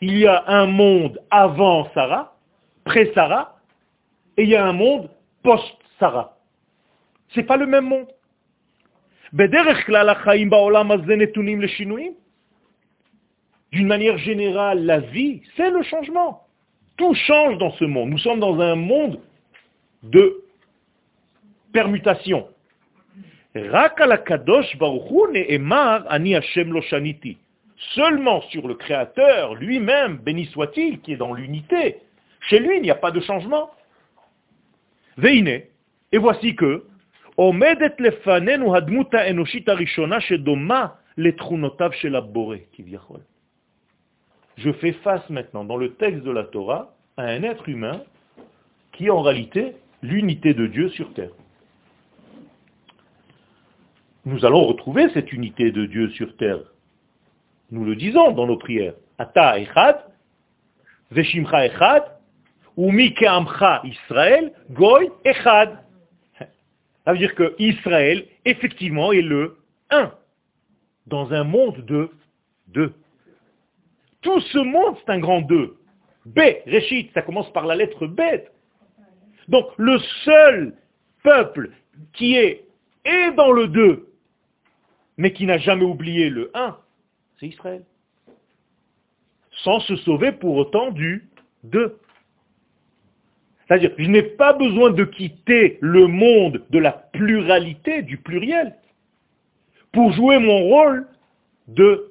[0.00, 2.36] Il y a un monde avant Sarah,
[2.84, 3.56] pré-Sarah,
[4.36, 5.10] et il y a un monde
[5.42, 6.36] post-Sarah.
[7.28, 8.08] Ce n'est pas le même monde.
[13.72, 16.47] D'une manière générale, la vie, c'est le changement.
[16.98, 18.10] Tout change dans ce monde.
[18.10, 19.20] Nous sommes dans un monde
[20.02, 20.42] de
[21.72, 22.48] permutation.
[27.94, 31.98] Seulement sur le Créateur lui-même, béni soit-il, qui est dans l'unité,
[32.48, 33.70] chez lui, il n'y a pas de changement.
[35.16, 35.62] Veine,
[36.12, 36.84] et voici que,
[44.58, 48.02] je fais face maintenant dans le texte de la Torah à un être humain
[48.92, 51.30] qui est en réalité l'unité de Dieu sur terre.
[54.24, 56.58] Nous allons retrouver cette unité de Dieu sur terre.
[57.70, 58.94] Nous le disons dans nos prières.
[59.18, 60.04] Ata echad,
[61.10, 62.02] veshimcha echad,
[63.84, 65.78] Israël, Goy Echad.
[67.04, 69.58] Ça veut dire que Israël, effectivement, est le
[69.90, 70.12] 1
[71.06, 72.10] dans un monde de
[72.68, 72.92] 2.
[74.22, 75.76] Tout ce monde, c'est un grand 2.
[76.26, 78.20] B, Réchit, ça commence par la lettre B.
[79.48, 80.74] Donc le seul
[81.22, 81.70] peuple
[82.12, 82.64] qui est
[83.36, 84.08] dans le 2,
[85.16, 86.76] mais qui n'a jamais oublié le 1,
[87.38, 87.84] c'est Israël.
[89.64, 91.28] sans se sauver pour autant du
[91.64, 91.98] de.
[93.66, 98.76] C'est-à-dire, je n'ai pas besoin de quitter le monde de la pluralité, du pluriel,
[99.92, 101.06] pour jouer mon rôle
[101.66, 102.07] de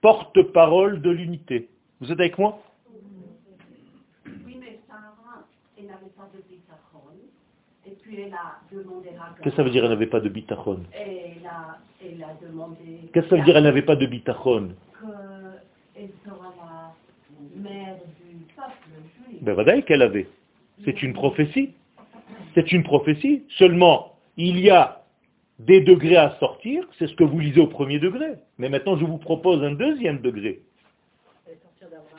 [0.00, 1.68] porte-parole de l'unité.
[2.00, 2.62] Vous êtes avec moi?
[4.26, 5.44] Oui, mais Sarah,
[5.78, 7.00] elle n'avait pas de bitachon.
[7.86, 9.10] Et puis elle a demandé
[9.42, 10.82] Qu'est-ce que ça veut dire elle n'avait pas de bitachon?
[10.92, 14.70] Elle a, elle a demandé Qu'est-ce que ça veut dire elle n'avait pas de bitachon?
[15.94, 16.94] qu'elle sera la
[17.62, 19.42] mère du peuple juif.
[19.42, 20.28] Ben voilà qu'elle avait.
[20.84, 21.72] C'est une prophétie.
[22.54, 23.44] C'est une prophétie.
[23.58, 25.02] Seulement, il y a
[25.58, 28.34] des degrés à sortir, c'est ce que vous lisez au premier degré.
[28.58, 30.60] Mais maintenant, je vous propose un deuxième degré.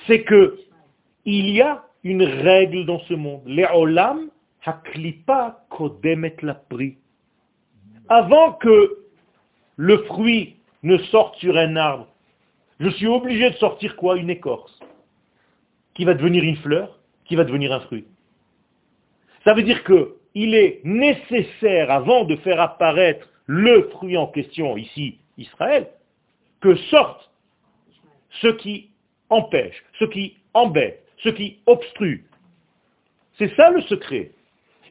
[0.07, 0.59] C'est que
[1.25, 3.41] il y a une règle dans ce monde.
[3.45, 4.29] Le'olam
[4.65, 6.97] haklipa kodemet la pri.
[8.09, 8.99] Avant que
[9.75, 12.07] le fruit ne sorte sur un arbre,
[12.79, 14.17] je suis obligé de sortir quoi?
[14.17, 14.79] Une écorce.
[15.93, 18.05] Qui va devenir une fleur, qui va devenir un fruit?
[19.43, 24.77] Ça veut dire que il est nécessaire, avant de faire apparaître le fruit en question,
[24.77, 25.87] ici Israël,
[26.61, 27.31] que sortent
[28.41, 28.91] ce qui
[29.31, 32.23] empêche, ce qui embête, ce qui obstrue.
[33.39, 34.29] C'est ça le secret.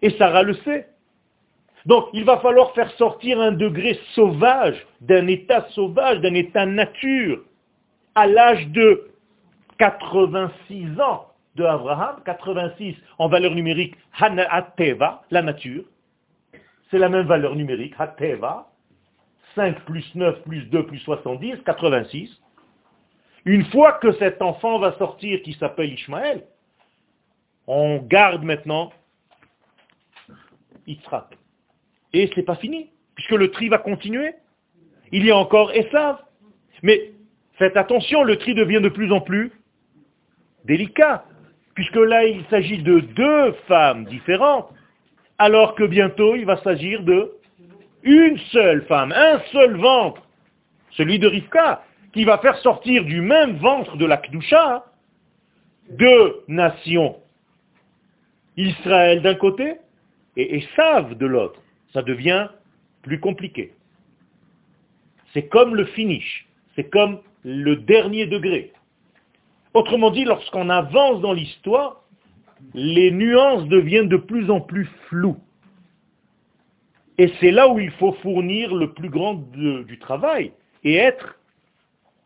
[0.03, 0.89] Et Sarah le sait.
[1.85, 7.45] Donc il va falloir faire sortir un degré sauvage, d'un état sauvage, d'un état nature,
[8.17, 9.11] à l'âge de
[9.79, 11.26] 86 ans
[11.57, 13.97] de Abraham, 86 en valeur numérique,
[14.77, 15.85] Teva, la nature.
[16.91, 18.69] C'est la même valeur numérique, Hateva.
[19.55, 22.31] 5 plus 9 plus 2 plus 70, 86.
[23.47, 26.45] Une fois que cet enfant va sortir qui s'appelle Ishmaël,
[27.67, 28.93] on garde maintenant
[30.87, 31.39] Yitzhak.
[32.13, 34.35] Et c'est pas fini, puisque le tri va continuer.
[35.11, 36.19] Il y a encore Esav.
[36.83, 37.13] Mais
[37.55, 39.53] faites attention, le tri devient de plus en plus
[40.67, 41.25] délicat
[41.77, 44.69] puisque là il s'agit de deux femmes différentes,
[45.39, 47.33] alors que bientôt il va s'agir de
[48.03, 50.23] une seule femme, un seul ventre,
[50.93, 54.85] celui de Rivka, qui va faire sortir du même ventre de la Kdusha
[55.91, 57.17] deux nations,
[58.57, 59.75] Israël d'un côté
[60.37, 61.61] et Esav de l'autre.
[61.93, 62.49] Ça devient
[63.03, 63.73] plus compliqué.
[65.33, 68.73] C'est comme le finish, c'est comme le dernier degré.
[69.77, 72.03] Autrement dit, lorsqu'on avance dans l'histoire,
[72.73, 75.37] les nuances deviennent de plus en plus floues.
[77.19, 81.39] Et c'est là où il faut fournir le plus grand du travail et être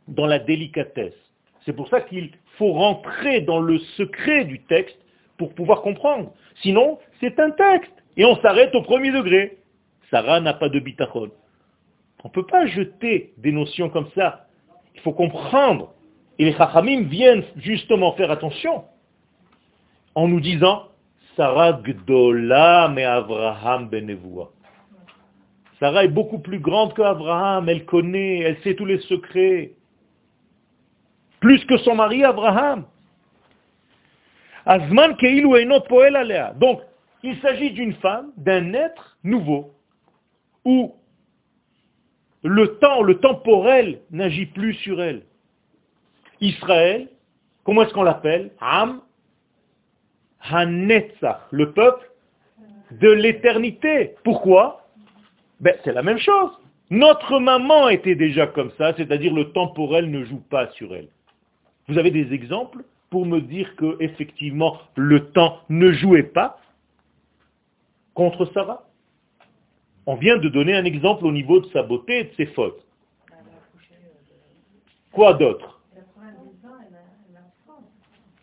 [0.06, 1.16] dans la délicatesse.
[1.64, 5.00] C'est pour ça qu'il faut rentrer dans le secret du texte
[5.36, 6.32] pour pouvoir comprendre.
[6.62, 7.90] Sinon, c'est un texte.
[8.16, 9.58] Et on s'arrête au premier degré.
[10.12, 11.32] Sarah n'a pas de bitachon.
[12.22, 14.46] On ne peut pas jeter des notions comme ça.
[14.94, 15.94] Il faut comprendre
[16.40, 18.84] et les Chachamim viennent justement faire attention
[20.14, 20.84] en nous disant
[21.36, 24.50] Sarah Gdola mais Abraham Benevoua.
[25.78, 29.72] Sarah est beaucoup plus grande qu'Abraham, elle connaît, elle sait tous les secrets.
[31.40, 32.86] Plus que son mari Abraham.
[34.64, 35.14] Azman
[36.58, 36.80] Donc,
[37.22, 39.74] il s'agit d'une femme, d'un être nouveau,
[40.64, 40.94] où
[42.42, 45.24] le temps, le temporel n'agit plus sur elle.
[46.40, 47.08] Israël,
[47.64, 48.50] comment est-ce qu'on l'appelle?
[48.60, 49.00] Am
[50.50, 52.10] Hanetzach, le peuple
[52.92, 54.14] de l'éternité.
[54.24, 54.86] Pourquoi?
[55.60, 56.50] Ben, C'est la même chose.
[56.90, 61.08] Notre maman était déjà comme ça, c'est-à-dire le temporel ne joue pas sur elle.
[61.88, 66.60] Vous avez des exemples pour me dire que effectivement le temps ne jouait pas
[68.14, 68.86] contre Sarah?
[70.06, 72.84] On vient de donner un exemple au niveau de sa beauté et de ses fautes.
[75.12, 75.79] Quoi d'autre?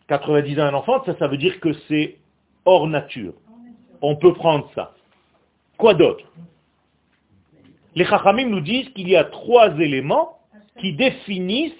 [0.07, 2.17] 90 ans un enfant, ça, ça veut dire que c'est
[2.65, 3.33] hors nature.
[4.01, 4.93] On peut prendre ça.
[5.77, 6.25] Quoi d'autre?
[7.95, 10.39] Les Chachamim nous disent qu'il y a trois éléments
[10.79, 11.73] qui définissent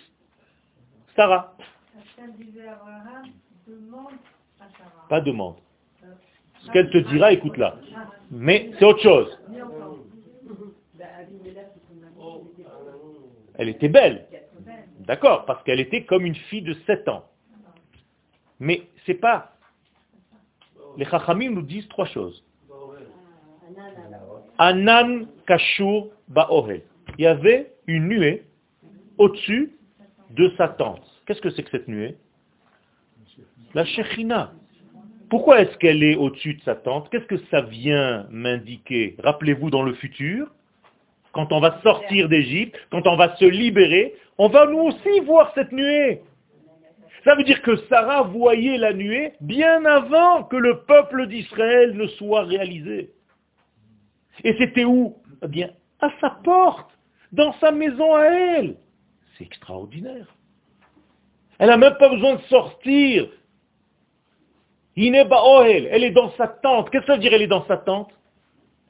[1.15, 1.55] Sarah.
[5.09, 5.55] Pas demande.
[6.61, 7.75] Ce qu'elle te dira, écoute-la.
[8.31, 9.39] Mais c'est autre chose.
[13.55, 14.27] Elle était belle.
[14.99, 17.23] D'accord, parce qu'elle était comme une fille de 7 ans.
[18.59, 19.53] Mais c'est pas.
[20.97, 22.43] Les Chachamim nous disent trois choses.
[24.57, 26.81] Anan Kashur Ba'ohel.
[27.17, 28.43] Il y avait une nuée
[29.17, 29.71] au-dessus
[30.31, 31.05] de sa tente.
[31.25, 32.17] Qu'est-ce que c'est que cette nuée?
[33.73, 34.53] La Shechina.
[35.29, 37.09] Pourquoi est-ce qu'elle est au-dessus de sa tente?
[37.09, 39.15] Qu'est-ce que ça vient m'indiquer?
[39.19, 40.49] Rappelez-vous dans le futur,
[41.33, 45.51] quand on va sortir d'Égypte, quand on va se libérer, on va nous aussi voir
[45.53, 46.21] cette nuée.
[47.27, 52.07] Ça veut dire que Sarah voyait la nuée bien avant que le peuple d'Israël ne
[52.07, 53.11] soit réalisé.
[54.45, 56.89] Et c'était où Eh bien, à sa porte,
[57.33, 58.77] dans sa maison à elle.
[59.37, 60.33] C'est extraordinaire.
[61.59, 63.27] Elle n'a même pas besoin de sortir.
[64.95, 66.89] Elle est dans sa tente.
[66.91, 68.17] Qu'est-ce que ça veut dire elle est dans sa tente?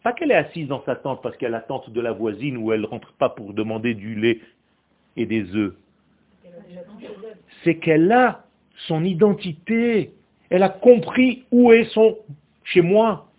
[0.04, 2.58] Pas qu'elle est assise dans sa tente parce qu'elle a la tente de la voisine
[2.58, 4.42] où elle ne rentre pas pour demander du lait
[5.16, 5.74] et des œufs.
[7.64, 8.44] C'est qu'elle a
[8.88, 10.14] son identité.
[10.50, 12.18] Elle a compris où est son
[12.64, 13.30] chez moi.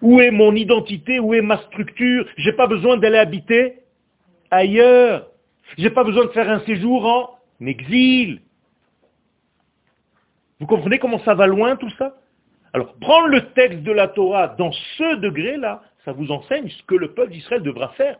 [0.00, 3.78] Où est mon identité Où est ma structure Je n'ai pas besoin d'aller habiter
[4.50, 5.28] ailleurs.
[5.76, 8.40] Je n'ai pas besoin de faire un séjour en exil.
[10.60, 12.16] Vous comprenez comment ça va loin tout ça?
[12.72, 16.94] Alors, prendre le texte de la Torah dans ce degré-là, ça vous enseigne ce que
[16.94, 18.18] le peuple d'Israël devra faire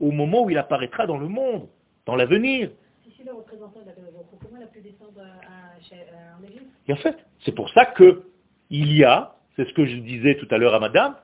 [0.00, 1.68] au moment où il apparaîtra dans le monde,
[2.06, 2.70] dans l'avenir.
[3.18, 3.92] Si le représentant de la
[4.40, 8.22] comment il a pu descendre en Égypte Et en fait, c'est pour ça que
[8.70, 11.16] il y a, c'est ce que je disais tout à l'heure à madame,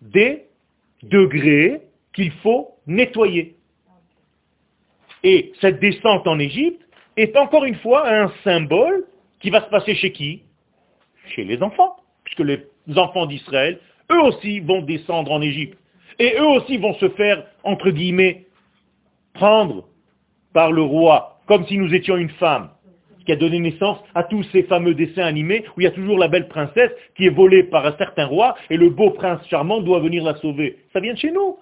[0.00, 0.46] des
[1.04, 1.82] degrés
[2.14, 3.54] qu'il faut nettoyer.
[5.22, 6.82] Et cette descente en Égypte
[7.16, 9.06] est encore une fois un symbole
[9.38, 10.42] qui va se passer chez qui?
[11.36, 11.94] Chez les enfants.
[12.24, 13.78] Puisque les enfants d'Israël,
[14.10, 15.78] eux aussi vont descendre en Égypte.
[16.18, 18.46] Et eux aussi vont se faire, entre guillemets,
[19.32, 19.86] prendre
[20.52, 22.70] par le roi, comme si nous étions une femme,
[23.26, 26.18] qui a donné naissance à tous ces fameux dessins animés où il y a toujours
[26.18, 29.80] la belle princesse qui est volée par un certain roi et le beau prince charmant
[29.80, 30.78] doit venir la sauver.
[30.92, 31.58] Ça vient de chez nous.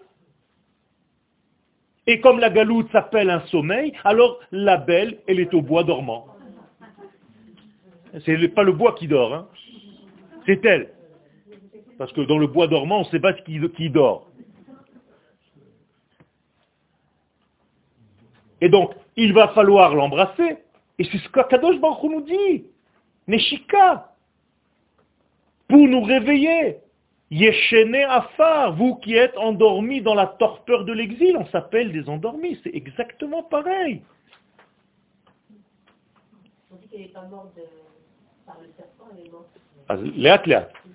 [2.07, 6.27] Et comme la galoute s'appelle un sommeil, alors la belle, elle est au bois dormant.
[8.27, 9.49] C'est pas le bois qui dort, hein.
[10.47, 10.91] c'est elle.
[11.99, 14.29] Parce que dans le bois dormant, on ne sait pas qui, qui dort.
[18.65, 20.57] Et donc, il va falloir l'embrasser.
[20.99, 22.65] Et c'est ce qu'Akadosh Baruch nous dit.
[23.29, 24.11] Neshika.
[25.69, 26.79] Pour nous réveiller.
[27.31, 32.59] Yeshene Afar, vous qui êtes endormis dans la torpeur de l'exil, on s'appelle des endormis.
[32.65, 34.01] C'est exactement pareil.
[36.73, 37.63] On dit qu'elle n'est pas morte de...
[39.89, 39.99] Ah,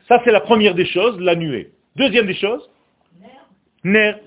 [0.07, 1.71] Ça, c'est la première des choses, la nuée.
[1.95, 2.67] Deuxième des choses,
[3.83, 4.19] nerf.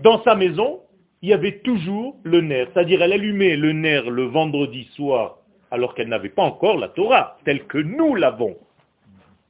[0.00, 0.80] Dans sa maison,
[1.24, 2.68] il y avait toujours le nerf.
[2.74, 5.38] C'est-à-dire, elle allumait le nerf le vendredi soir,
[5.70, 8.58] alors qu'elle n'avait pas encore la Torah, telle que nous l'avons.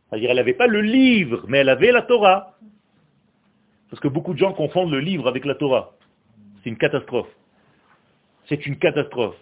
[0.08, 2.54] C'est-à-dire, elle n'avait pas le livre, mais elle avait la Torah.
[3.90, 5.94] Parce que beaucoup de gens confondent le livre avec la Torah.
[6.62, 7.34] C'est une catastrophe.
[8.48, 9.34] C'est une catastrophe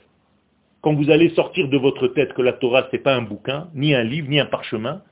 [0.80, 3.68] quand vous allez sortir de votre tête que la Torah, ce n'est pas un bouquin,
[3.74, 5.02] ni un livre, ni un parchemin,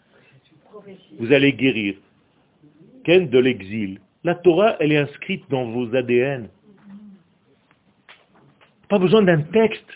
[1.19, 1.97] vous allez guérir.
[3.05, 4.01] Ken de l'exil.
[4.25, 6.49] La Torah, elle est inscrite dans vos ADN.
[8.91, 9.87] Pas besoin d'un texte.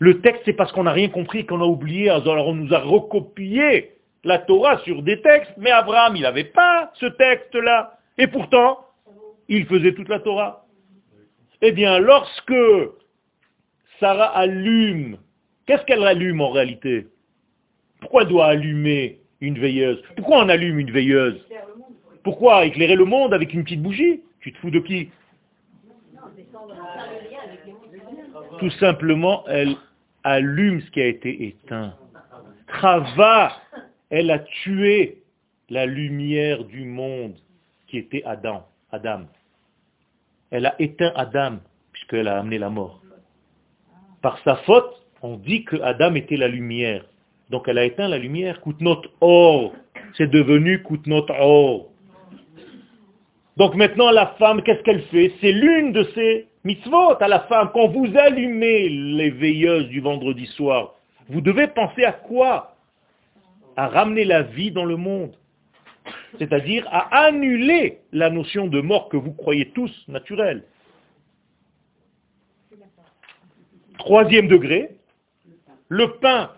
[0.00, 2.80] Le texte, c'est parce qu'on n'a rien compris, qu'on a oublié, alors on nous a
[2.80, 3.92] recopié
[4.24, 7.98] la Torah sur des textes, mais Abraham, il n'avait pas ce texte-là.
[8.18, 8.80] Et pourtant,
[9.48, 10.64] il faisait toute la Torah.
[11.60, 12.54] Eh bien, lorsque
[14.00, 15.18] Sarah allume.
[15.66, 17.06] Qu'est-ce qu'elle allume en réalité?
[18.00, 20.02] Pourquoi doit allumer une veilleuse?
[20.16, 21.46] Pourquoi on allume une veilleuse?
[22.22, 24.22] Pourquoi éclairer le monde avec une petite bougie?
[24.40, 25.10] Tu te fous de qui?
[28.58, 29.76] Tout simplement, elle
[30.22, 31.94] allume ce qui a été éteint.
[32.68, 33.52] Trava,
[34.10, 35.22] elle a tué
[35.70, 37.34] la lumière du monde
[37.86, 38.66] qui était Adam.
[38.90, 39.24] Adam.
[40.50, 41.58] Elle a éteint Adam
[41.92, 43.00] puisqu'elle a amené la mort.
[44.22, 47.04] Par sa faute, on dit que Adam était la lumière.
[47.50, 48.60] Donc elle a éteint la lumière.
[48.80, 49.72] notre or.
[50.16, 51.90] C'est devenu notre or.
[53.56, 55.32] Donc maintenant, la femme, qu'est-ce qu'elle fait?
[55.40, 57.70] C'est l'une de ces mitzvot à la femme.
[57.72, 60.94] Quand vous allumez les veilleuses du vendredi soir,
[61.28, 62.76] vous devez penser à quoi?
[63.76, 65.36] À ramener la vie dans le monde.
[66.38, 70.64] C'est-à-dire à annuler la notion de mort que vous croyez tous naturelle.
[73.98, 74.90] Troisième degré,
[75.88, 76.50] le pain,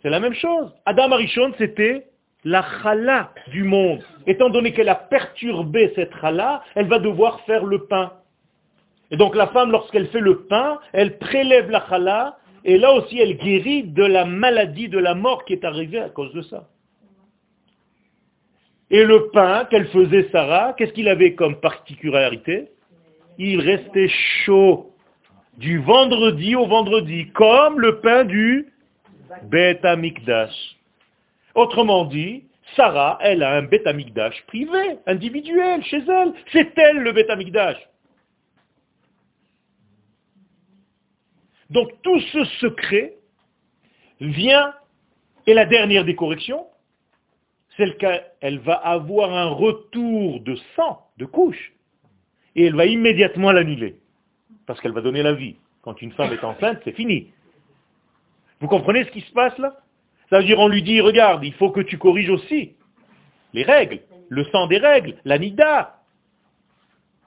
[0.00, 0.72] c'est la même chose.
[0.86, 2.06] Adam Arishon, c'était
[2.44, 4.04] la chala du monde.
[4.26, 8.12] Étant donné qu'elle a perturbé cette chala, elle va devoir faire le pain.
[9.10, 13.18] Et donc la femme, lorsqu'elle fait le pain, elle prélève la chala, et là aussi
[13.18, 16.68] elle guérit de la maladie, de la mort qui est arrivée à cause de ça.
[18.90, 22.68] Et le pain qu'elle faisait Sarah, qu'est-ce qu'il avait comme particularité?
[23.38, 24.08] Il restait
[24.44, 24.94] chaud
[25.56, 28.72] du vendredi au vendredi, comme le pain du
[29.44, 30.76] Bet Amikdash.
[31.54, 32.44] Autrement dit,
[32.76, 36.32] Sarah, elle a un Bet Amikdash privé, individuel, chez elle.
[36.52, 37.76] C'est elle le Bet Amikdash.
[41.70, 43.16] Donc tout ce secret
[44.20, 44.74] vient,
[45.46, 46.66] et la dernière des corrections,
[47.76, 51.72] c'est qu'elle va avoir un retour de sang, de couche,
[52.54, 53.96] et elle va immédiatement l'annuler,
[54.66, 55.56] parce qu'elle va donner la vie.
[55.82, 57.32] Quand une femme est enceinte, c'est fini.
[58.60, 59.83] Vous comprenez ce qui se passe là?
[60.30, 62.74] Ça veut dire on lui dit, regarde, il faut que tu corriges aussi
[63.52, 66.00] les règles, le sang des règles, la nida.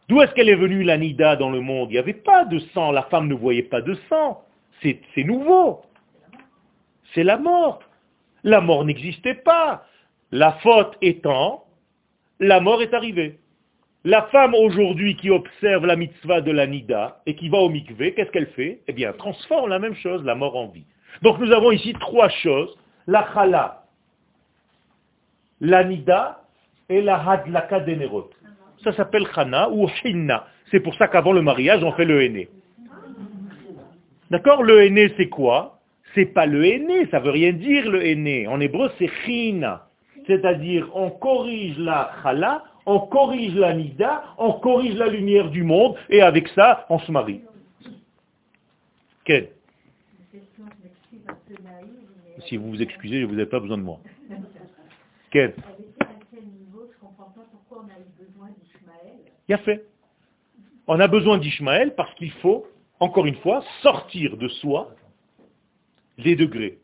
[0.10, 1.90] D'où est-ce qu'elle est venue la nida dans le monde?
[1.90, 4.44] Il n'y avait pas de sang, la femme ne voyait pas de sang.
[4.82, 5.82] C'est nouveau.
[7.14, 7.80] C'est la mort.
[8.44, 9.86] La mort n'existait pas.
[10.32, 11.66] La faute étant,
[12.40, 13.40] la mort est arrivée.
[14.04, 18.14] La femme aujourd'hui qui observe la mitzvah de la nida et qui va au mikvé,
[18.14, 18.82] qu'est-ce qu'elle fait?
[18.88, 20.86] Eh bien, transforme la même chose, la mort en vie.
[21.24, 22.78] Donc nous avons ici trois choses.
[23.08, 23.84] La chala,
[25.62, 26.44] la nida
[26.90, 28.30] et la hadlaka d'enerot.
[28.84, 30.46] Ça s'appelle chana ou hinna.
[30.72, 32.50] C'est pour ça qu'avant le mariage, on fait le henné.
[34.30, 34.64] D'accord?
[34.64, 35.80] Le henné, c'est quoi?
[36.14, 38.48] C'est pas le henné, ça veut rien dire le henné.
[38.48, 39.88] En hébreu, c'est china.
[40.26, 45.96] C'est-à-dire, on corrige la chala, on corrige la nida, on corrige la lumière du monde,
[46.10, 47.42] et avec ça, on se marie.
[49.24, 49.50] Quel
[52.48, 54.00] Si vous vous excusez, vous n'avez pas besoin de moi.
[55.32, 55.54] Quel?
[59.48, 59.86] Il a fait.
[60.88, 62.66] On a besoin d'Ishmaël parce qu'il faut,
[63.00, 64.96] encore une fois, sortir de soi
[66.18, 66.80] les degrés.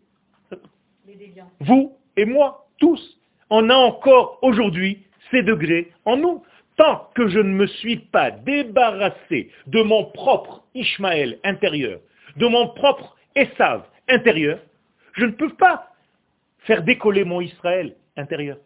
[1.61, 6.43] Vous et moi, tous, on a encore aujourd'hui ces degrés en nous.
[6.75, 11.99] Tant que je ne me suis pas débarrassé de mon propre Ishmaël intérieur,
[12.35, 14.59] de mon propre Esav intérieur,
[15.13, 15.89] je ne peux pas
[16.59, 18.57] faire décoller mon Israël intérieur.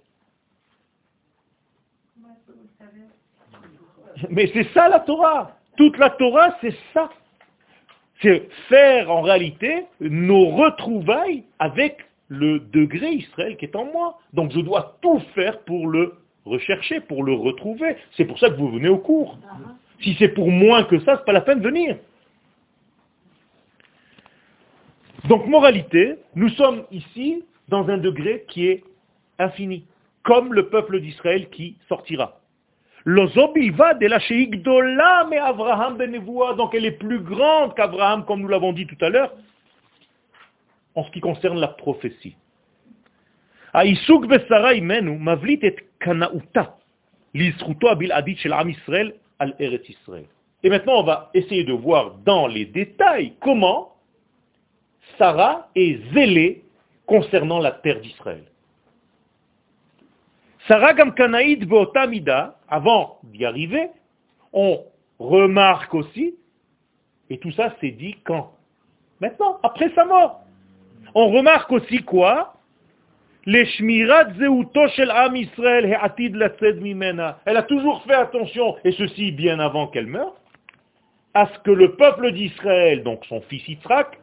[4.30, 5.58] Mais c'est ça la Torah.
[5.76, 7.10] Toute la Torah, c'est ça.
[8.22, 14.20] C'est faire en réalité nos retrouvailles avec le degré Israël qui est en moi.
[14.34, 17.96] Donc je dois tout faire pour le rechercher, pour le retrouver.
[18.16, 19.38] C'est pour ça que vous venez au cours.
[20.02, 21.98] Si c'est pour moins que ça, c'est pas la peine de venir.
[25.28, 28.84] Donc moralité, nous sommes ici dans un degré qui est
[29.40, 29.86] infini,
[30.24, 32.40] comme le peuple d'Israël qui sortira.
[33.06, 35.98] de la mais Abraham
[36.56, 39.34] donc elle est plus grande qu'Abraham, comme nous l'avons dit tout à l'heure,
[40.96, 42.36] en ce qui concerne la prophétie.
[50.64, 53.97] Et maintenant, on va essayer de voir dans les détails comment
[55.18, 56.64] Sarah est zélée
[57.06, 58.44] concernant la terre d'Israël.
[60.68, 63.90] Sarah Gamkanaïd Beotamida, avant d'y arriver,
[64.52, 64.84] on
[65.20, 66.36] remarque aussi,
[67.30, 68.54] et tout ça c'est dit quand?
[69.22, 70.42] Maintenant, après sa mort.
[71.16, 72.54] On remarque aussi quoi?
[73.46, 75.98] Les shel am Israël
[76.82, 77.40] mimena.
[77.46, 80.36] Elle a toujours fait attention, et ceci bien avant qu'elle meure,
[81.34, 84.20] à ce que le peuple d'Israël, donc son fils Yitzhak,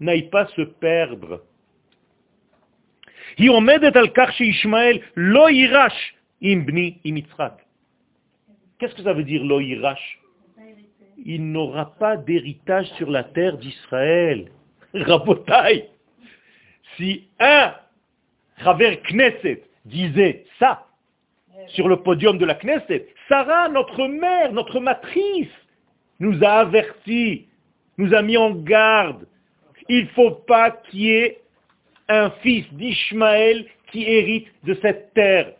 [0.00, 1.42] n'aille pas se perdre.
[8.78, 14.50] Qu'est-ce que ça veut dire lo Il n'aura pas d'héritage sur la terre d'Israël.
[14.94, 15.88] Rabotai.
[16.96, 17.74] Si un
[18.58, 20.86] Raver Knesset disait ça
[21.68, 25.48] sur le podium de la Knesset, Sarah, notre mère, notre matrice,
[26.20, 27.48] nous a avertis,
[27.98, 29.26] nous a mis en garde.
[29.88, 31.40] Il ne faut pas qu'il y ait
[32.08, 35.52] un fils d'Ishmaël qui hérite de cette terre.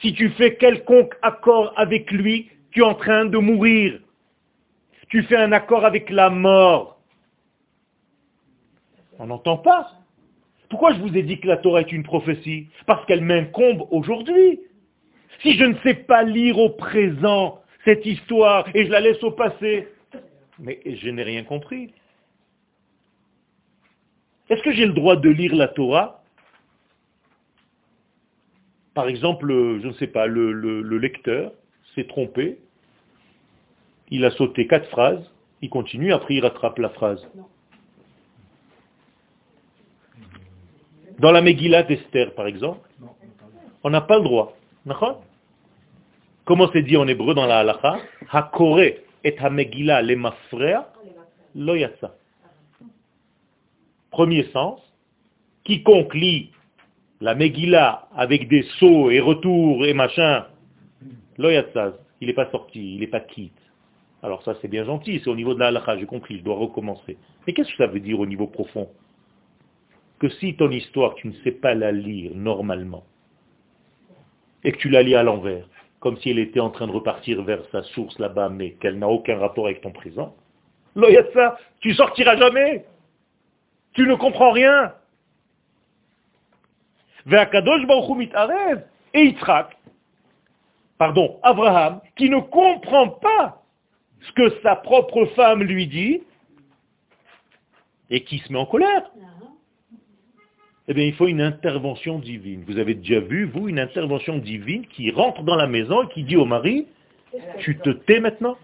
[0.00, 4.00] Si tu fais quelconque accord avec lui, tu es en train de mourir.
[5.08, 6.98] Tu fais un accord avec la mort.
[9.18, 9.92] On n'entend pas.
[10.68, 12.68] Pourquoi je vous ai dit que la Torah est une prophétie?
[12.86, 14.60] Parce qu'elle m'incombe aujourd'hui.
[15.40, 19.30] Si je ne sais pas lire au présent cette histoire et je la laisse au
[19.30, 19.88] passé,
[20.58, 21.92] mais je n'ai rien compris.
[24.50, 26.22] Est-ce que j'ai le droit de lire la Torah?
[28.94, 31.52] Par exemple, je ne sais pas, le, lecteur
[31.94, 32.58] s'est trompé,
[34.10, 35.30] il a sauté quatre phrases,
[35.62, 37.26] il continue, après il rattrape la phrase.
[41.18, 42.88] Dans la Megillah d'Esther, par exemple,
[43.82, 44.56] on n'a pas le droit.
[46.44, 47.98] Comment c'est dit en hébreu dans la halacha
[48.30, 50.92] Hakore et ha Megillah le mafrea
[51.54, 51.74] lo
[54.14, 54.80] Premier sens,
[55.64, 56.52] quiconque lit
[57.20, 60.46] la Megillah avec des sauts et retours et machin,
[61.36, 63.58] loyatzaz, il n'est pas sorti, il n'est pas quitte.
[64.22, 66.54] Alors ça c'est bien gentil, c'est au niveau de la halakha, j'ai compris, je dois
[66.54, 67.18] recommencer.
[67.44, 68.88] Mais qu'est-ce que ça veut dire au niveau profond?
[70.20, 73.02] Que si ton histoire, tu ne sais pas la lire normalement,
[74.62, 75.66] et que tu la lis à l'envers,
[75.98, 79.08] comme si elle était en train de repartir vers sa source là-bas, mais qu'elle n'a
[79.08, 80.36] aucun rapport avec ton présent,
[81.34, 82.84] ça, tu sortiras jamais.
[83.94, 84.92] Tu ne comprends rien.
[89.14, 89.76] Et Yitzhak,
[90.98, 93.62] pardon, Abraham, qui ne comprend pas
[94.20, 96.22] ce que sa propre femme lui dit,
[98.10, 99.10] et qui se met en colère.
[100.86, 102.62] Eh bien, il faut une intervention divine.
[102.66, 106.24] Vous avez déjà vu, vous, une intervention divine qui rentre dans la maison et qui
[106.24, 106.86] dit au mari,
[107.58, 108.56] tu te tais maintenant?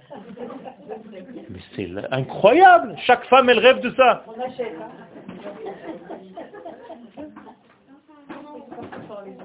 [1.50, 2.94] Mais c'est incroyable.
[3.06, 4.24] Chaque femme, elle rêve de ça.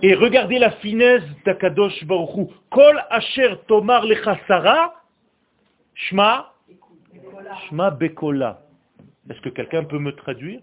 [0.02, 2.52] Et regardez la finesse d'Akadosh Baruchou.
[2.70, 4.94] Kol asher tomar lechasara,
[5.94, 6.54] shma,
[7.68, 8.62] shma bekola.
[9.30, 10.62] Est-ce que quelqu'un peut me traduire?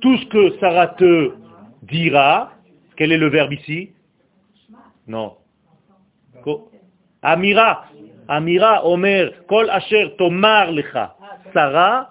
[0.00, 1.34] Tout ce que Sarah te
[1.82, 2.52] dira,
[2.96, 3.92] quel est le verbe ici?
[5.06, 5.36] Non.
[7.24, 7.86] Amira.
[8.28, 11.16] Amira, Omer, Kol Asher Tomar Lecha.
[11.52, 12.10] Sarah,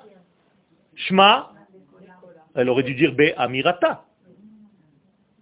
[0.95, 1.51] Shma,
[2.55, 4.03] elle aurait dû dire Be Amirata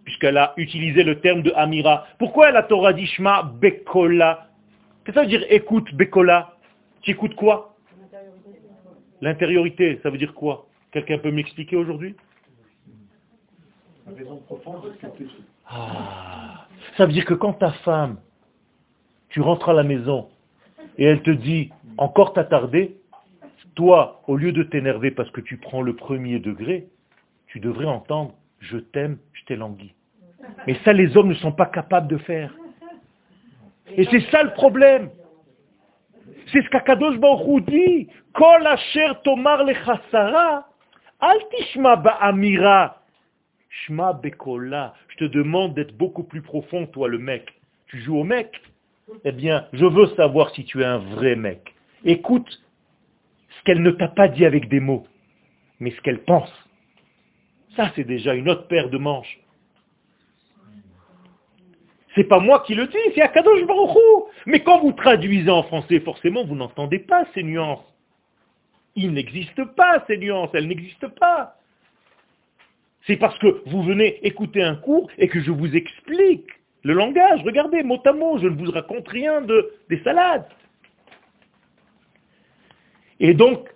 [0.03, 2.05] puisqu'elle a utilisé le terme de Amira.
[2.19, 4.47] Pourquoi la Torah dit Shma Bekola?
[5.03, 6.53] Qu'est-ce que ça veut dire écoute Bekola?
[7.01, 7.75] Tu écoutes quoi?
[9.21, 10.67] L'intériorité, ça veut dire quoi?
[10.91, 12.15] Quelqu'un peut m'expliquer aujourd'hui?
[15.69, 16.67] Ah,
[16.97, 18.17] Ça veut dire que quand ta femme,
[19.31, 20.29] tu rentres à la maison
[20.97, 22.97] et elle te dit encore t'as tardé,
[23.75, 26.87] toi, au lieu de t'énerver parce que tu prends le premier degré,
[27.47, 29.93] tu devrais entendre je t'aime, je t'ai langui.
[30.67, 32.53] Mais ça, les hommes ne sont pas capables de faire.
[33.87, 35.09] Et c'est ça le problème.
[36.51, 38.07] C'est ce qu'Akadosh Baruch dit.
[38.33, 39.65] Kol asher tomar
[41.97, 43.01] ba'amira,
[43.69, 44.93] shma bekola.
[45.09, 47.53] Je te demande d'être beaucoup plus profond, toi le mec.
[47.87, 48.61] Tu joues au mec
[49.23, 51.73] Eh bien, je veux savoir si tu es un vrai mec.
[52.03, 52.61] Écoute
[53.61, 55.05] ce qu'elle ne t'a pas dit avec des mots,
[55.79, 56.51] mais ce qu'elle pense.
[57.75, 59.39] Ça, c'est déjà une autre paire de manches.
[62.15, 63.97] C'est pas moi qui le dis, c'est Akadosh Baruch
[64.45, 67.85] Mais quand vous traduisez en français, forcément, vous n'entendez pas ces nuances.
[68.95, 71.55] Il n'existe pas ces nuances, elles n'existent pas.
[73.07, 76.49] C'est parce que vous venez écouter un cours et que je vous explique
[76.83, 77.41] le langage.
[77.43, 80.47] Regardez, mot à mot, je ne vous raconte rien de, des salades.
[83.19, 83.69] Et donc,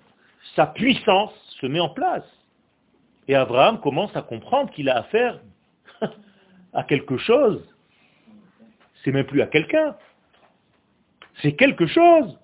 [0.55, 2.25] sa puissance se met en place.
[3.27, 5.39] Et Abraham commence à comprendre qu'il a affaire
[6.73, 7.67] à quelque chose.
[9.03, 9.95] C'est même plus à quelqu'un.
[11.41, 12.39] C'est quelque chose.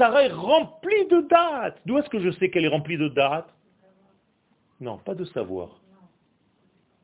[0.00, 1.74] Sarah est remplie de da'at.
[1.84, 3.46] D'où est-ce que je sais qu'elle est remplie de da'at
[4.80, 5.78] Non, pas de savoir.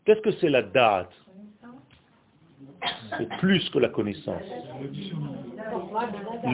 [0.07, 1.11] Qu'est-ce que c'est la da'at
[3.19, 4.41] C'est plus que la connaissance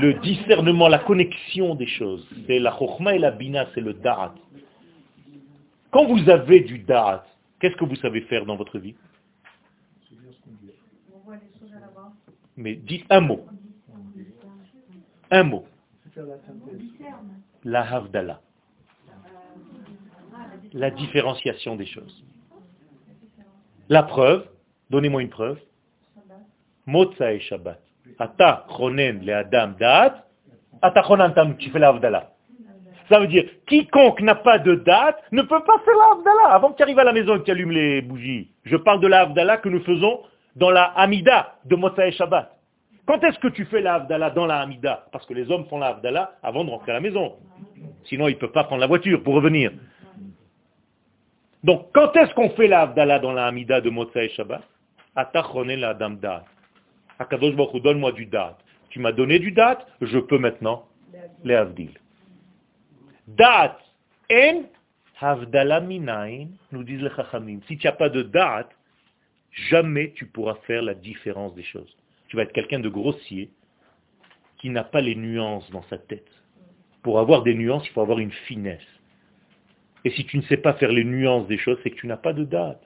[0.00, 2.28] le discernement, la connexion des choses.
[2.48, 4.34] C'est la chokhma et la bina, c'est le da'at.
[5.92, 7.24] Quand vous avez du da'at,
[7.60, 8.96] qu'est-ce que vous savez faire dans votre vie
[12.56, 13.46] Mais dites un mot.
[15.30, 15.66] Un mot.
[17.64, 18.40] La havdala.
[20.72, 22.24] La différenciation des choses.
[23.88, 24.46] La preuve,
[24.90, 25.58] donnez-moi une preuve.
[26.86, 27.80] Motza et Shabbat.
[28.18, 30.24] Ata chonen le adam date,
[30.80, 31.02] ata
[31.34, 32.32] tam, tu fais l'avdala.
[33.08, 36.54] Ça veut dire, quiconque n'a pas de date ne peut pas faire l'avdala.
[36.54, 38.50] Avant que tu arrives à la maison et que tu allumes les bougies.
[38.64, 40.20] Je parle de l'avdala que nous faisons
[40.56, 42.50] dans la Hamida de et Shabbat.
[43.06, 46.36] Quand est-ce que tu fais l'avdala dans la Hamida Parce que les hommes font l'avdala
[46.42, 47.36] avant de rentrer à la maison.
[48.04, 49.72] Sinon, ils ne peuvent pas prendre la voiture pour revenir.
[51.64, 54.62] Donc, quand est-ce qu'on fait l'avdala dans la Hamida de et Shabbat
[55.14, 55.44] Ata
[55.76, 56.44] la.
[57.18, 58.28] Akadosh Baruch donne-moi du.
[58.90, 60.86] Tu m'as donné du date, je peux maintenant
[61.44, 61.90] les avdil.
[63.26, 63.78] Date
[64.30, 64.62] en
[65.20, 67.60] havdala minayin, nous disent les chachamim.
[67.68, 68.70] Si tu n'as pas de date,
[69.70, 71.96] jamais tu pourras faire la différence des choses.
[72.32, 73.50] Tu vas être quelqu'un de grossier
[74.56, 76.30] qui n'a pas les nuances dans sa tête.
[77.02, 78.80] Pour avoir des nuances, il faut avoir une finesse.
[80.06, 82.16] Et si tu ne sais pas faire les nuances des choses, c'est que tu n'as
[82.16, 82.82] pas de date.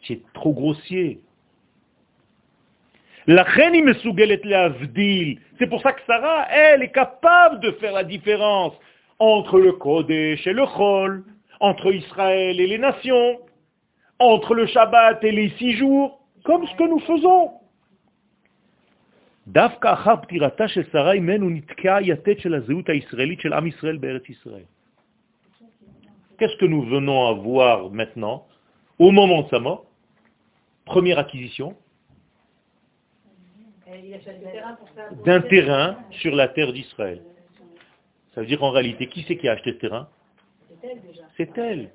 [0.00, 1.20] Tu es trop grossier.
[3.26, 8.72] La C'est pour ça que Sarah, elle, est capable de faire la différence
[9.18, 11.22] entre le Kodesh et le Chol,
[11.60, 13.40] entre Israël et les nations,
[14.18, 16.14] entre le Shabbat et les six jours.
[16.44, 17.58] comme ce que nous faisons.
[19.47, 24.29] דווקא אחר פטירתה של שרה אימנו נתקעה יתד של הזהות הישראלית של עם ישראל בארץ
[24.29, 24.63] ישראל.
[26.37, 28.47] Qu'est-ce que nous venons à voir maintenant,
[28.99, 29.85] au moment de sa mort
[30.85, 31.75] Première acquisition
[33.87, 35.13] Et Il achète le terrain pour faire.
[35.25, 37.21] d'un terrain sur la terre d'Israël.
[38.33, 40.07] Ça veut dire en réalité, qui c'est qui a acheté ce terrain
[40.69, 41.23] C'est elle déjà.
[41.37, 41.91] C'est elle.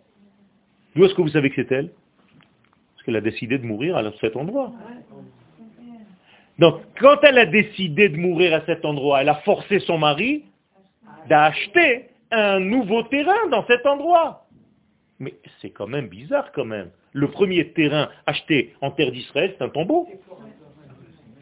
[0.94, 1.90] D'où est-ce que vous savez que c'est elle
[2.92, 4.72] Parce qu'elle a décidé de mourir à cet endroit.
[6.59, 10.45] Donc, quand elle a décidé de mourir à cet endroit, elle a forcé son mari
[11.27, 14.45] d'acheter un nouveau terrain dans cet endroit.
[15.19, 16.89] Mais c'est quand même bizarre quand même.
[17.13, 20.07] Le premier terrain acheté en terre d'Israël, c'est un tombeau.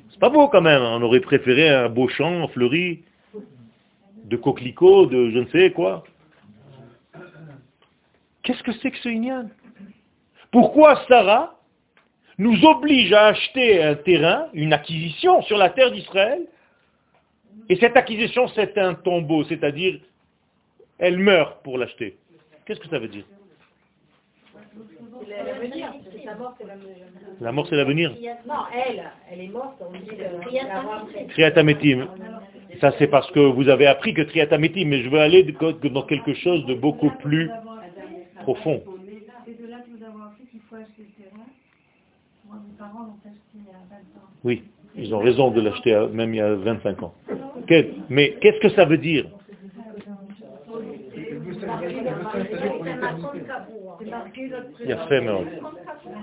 [0.09, 0.82] C'est pas beau quand même.
[0.82, 3.03] On aurait préféré un beau champ fleuri
[4.26, 6.03] de coquelicots, de je ne sais quoi.
[8.43, 9.49] Qu'est-ce que c'est que ce Inyan
[10.51, 11.61] Pourquoi Sarah
[12.42, 16.42] nous oblige à acheter un terrain, une acquisition sur la terre d'Israël
[17.70, 20.00] Et cette acquisition, c'est un tombeau, c'est-à-dire,
[20.98, 22.18] elle meurt pour l'acheter.
[22.66, 23.26] Qu'est-ce que ça veut dire?
[27.39, 28.12] La mort, c'est l'avenir?
[28.48, 31.28] Non, elle, elle est morte, on dit après.
[31.28, 32.08] Triatametim.
[32.80, 36.34] Ça, c'est parce que vous avez appris que Triatametim, mais je veux aller dans quelque
[36.34, 37.52] chose de beaucoup plus
[38.42, 38.82] profond.
[39.46, 41.46] C'est de là que nous avons appris qu'il faut acheter le terrain.
[42.52, 44.31] Moi, mes parents l'ont acheté il y a 20 ans.
[44.44, 44.64] Oui,
[44.96, 47.14] ils ont raison de l'acheter même il y a 25 ans.
[48.10, 49.26] Mais qu'est-ce que ça veut dire?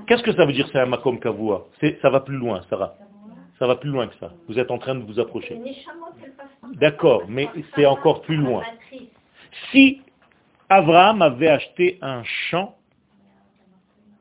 [0.07, 1.67] Qu'est-ce que ça veut dire c'est un makom kavua
[2.03, 2.95] Ça va plus loin, Sarah.
[3.59, 4.33] Ça va plus loin que ça.
[4.49, 5.61] Vous êtes en train de vous approcher.
[6.75, 8.63] D'accord, mais c'est encore plus loin.
[9.71, 10.03] Si
[10.69, 12.77] Abraham avait acheté un champ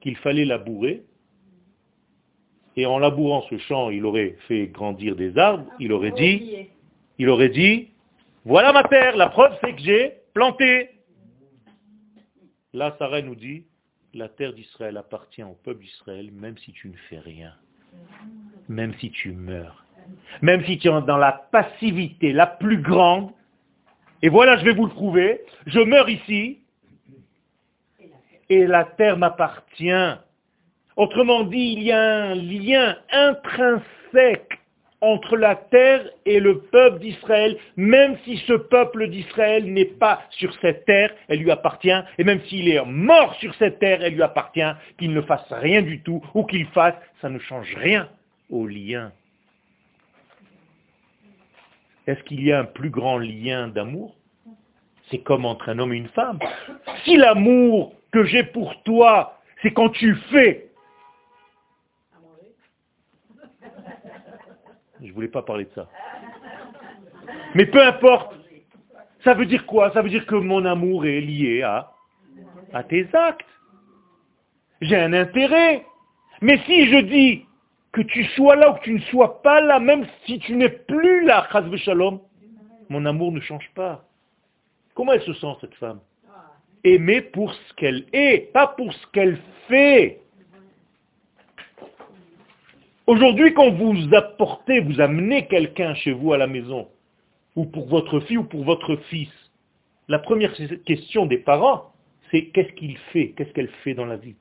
[0.02, 1.04] qu'il fallait labourer,
[2.78, 6.70] et en labourant ce champ, il aurait fait grandir des arbres, il aurait dit,
[7.18, 7.90] il aurait dit,
[8.46, 10.92] voilà ma terre, la preuve c'est que j'ai planté.
[12.74, 13.66] Là, Sarah nous dit,
[14.14, 17.52] la terre d'Israël appartient au peuple d'Israël, même si tu ne fais rien,
[18.70, 19.84] même si tu meurs,
[20.44, 23.32] même si tu es dans la passivité la plus grande,
[24.22, 26.60] et voilà, je vais vous le prouver, je meurs ici,
[28.50, 30.16] et la terre m'appartient.
[30.98, 34.60] Autrement dit, il y a un lien intrinsèque
[35.00, 40.52] entre la terre et le peuple d'Israël, même si ce peuple d'Israël n'est pas sur
[40.60, 44.24] cette terre, elle lui appartient, et même s'il est mort sur cette terre, elle lui
[44.24, 48.10] appartient, qu'il ne fasse rien du tout, ou qu'il fasse, ça ne change rien
[48.50, 49.12] au lien.
[52.08, 54.16] Est-ce qu'il y a un plus grand lien d'amour?
[55.12, 56.40] C'est comme entre un homme et une femme.
[57.04, 60.68] Si l'amour que j'ai pour toi, c'est quand tu fais
[65.04, 65.88] Je voulais pas parler de ça.
[67.56, 68.36] Mais peu importe.
[69.24, 69.92] Ça veut dire quoi?
[69.94, 71.92] Ça veut dire que mon amour est lié à,
[72.84, 73.46] tes actes.
[74.82, 75.86] J'ai un intérêt.
[76.42, 77.46] Mais si je dis
[77.92, 80.70] que tu sois là ou que tu ne sois pas là, même si tu n'es
[80.70, 82.20] plus là, shalom,
[82.90, 84.04] mon amour ne change pas.
[84.94, 86.00] Comment elle se sent, cette femme?
[86.84, 90.22] Aimée pour ce qu'elle est, pas pour ce qu'elle fait.
[93.08, 96.90] Aujourd'hui, quand vous apportez, vous amenez quelqu'un chez vous à la maison,
[97.56, 99.32] ou pour votre fille ou pour votre fils,
[100.10, 100.54] la première
[100.86, 101.94] question des parents,
[102.30, 104.36] c'est qu'est-ce qu'il fait, qu'est-ce qu'elle fait dans la vie?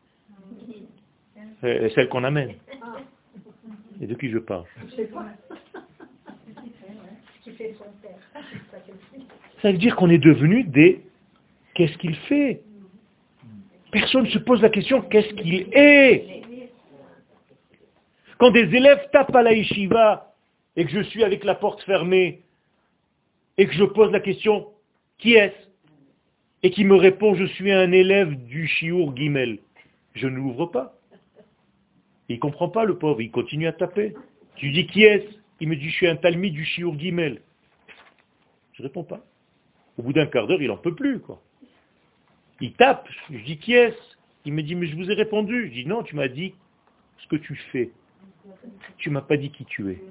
[1.63, 2.55] Euh, Celle qu'on amène.
[4.01, 4.65] Et de qui je parle?
[9.63, 11.01] Ça veut dire qu'on est devenu des
[11.75, 12.63] qu'est-ce qu'il fait?
[13.93, 16.43] Personne ne se pose la question qu'est-ce qu'il est?
[18.39, 20.35] Quand des élèves tapent à la yeshiva
[20.77, 22.43] et que je suis avec la porte fermée
[23.57, 24.69] et que je pose la question
[25.19, 25.67] qui est-ce?
[26.63, 29.59] Et qui me répond je suis un élève du Shiur Gimel,
[30.15, 30.95] je ne l'ouvre pas.
[32.29, 34.15] Il ne comprend pas le pauvre, il continue à taper.
[34.57, 35.37] Tu dis qui est-ce?
[35.61, 37.41] Il me dit je suis un talmide du Shiur Gimel.
[38.73, 39.25] Je réponds pas.
[39.97, 41.21] Au bout d'un quart d'heure, il n'en peut plus.
[41.21, 41.41] quoi.
[42.61, 43.97] Il tape, je dis qui est-ce?
[44.45, 45.69] Il me dit mais je vous ai répondu.
[45.69, 46.55] Je dis non, tu m'as dit
[47.19, 47.91] ce que tu fais.
[48.98, 50.02] Tu m'as pas dit qui tu es.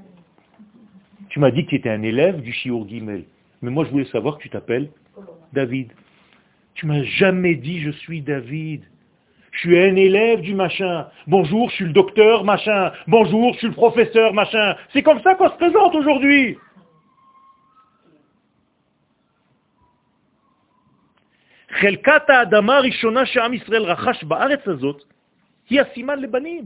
[1.28, 3.24] Tu m'as dit que tu étais un élève du Shiur Gimel.
[3.62, 4.90] Mais moi je voulais savoir que tu t'appelles
[5.52, 5.92] David.
[6.74, 8.82] Tu m'as jamais dit je suis David.
[9.52, 11.08] Je suis un élève du machin.
[11.26, 12.92] Bonjour, je suis le docteur machin.
[13.06, 14.76] Bonjour, je suis le professeur machin.
[14.92, 16.56] C'est comme ça qu'on se présente aujourd'hui.
[21.70, 25.04] חלקת האדמה הראשונה שעם ישראל רכש בארץ הזאת
[25.70, 26.64] היא הסימן לבנים.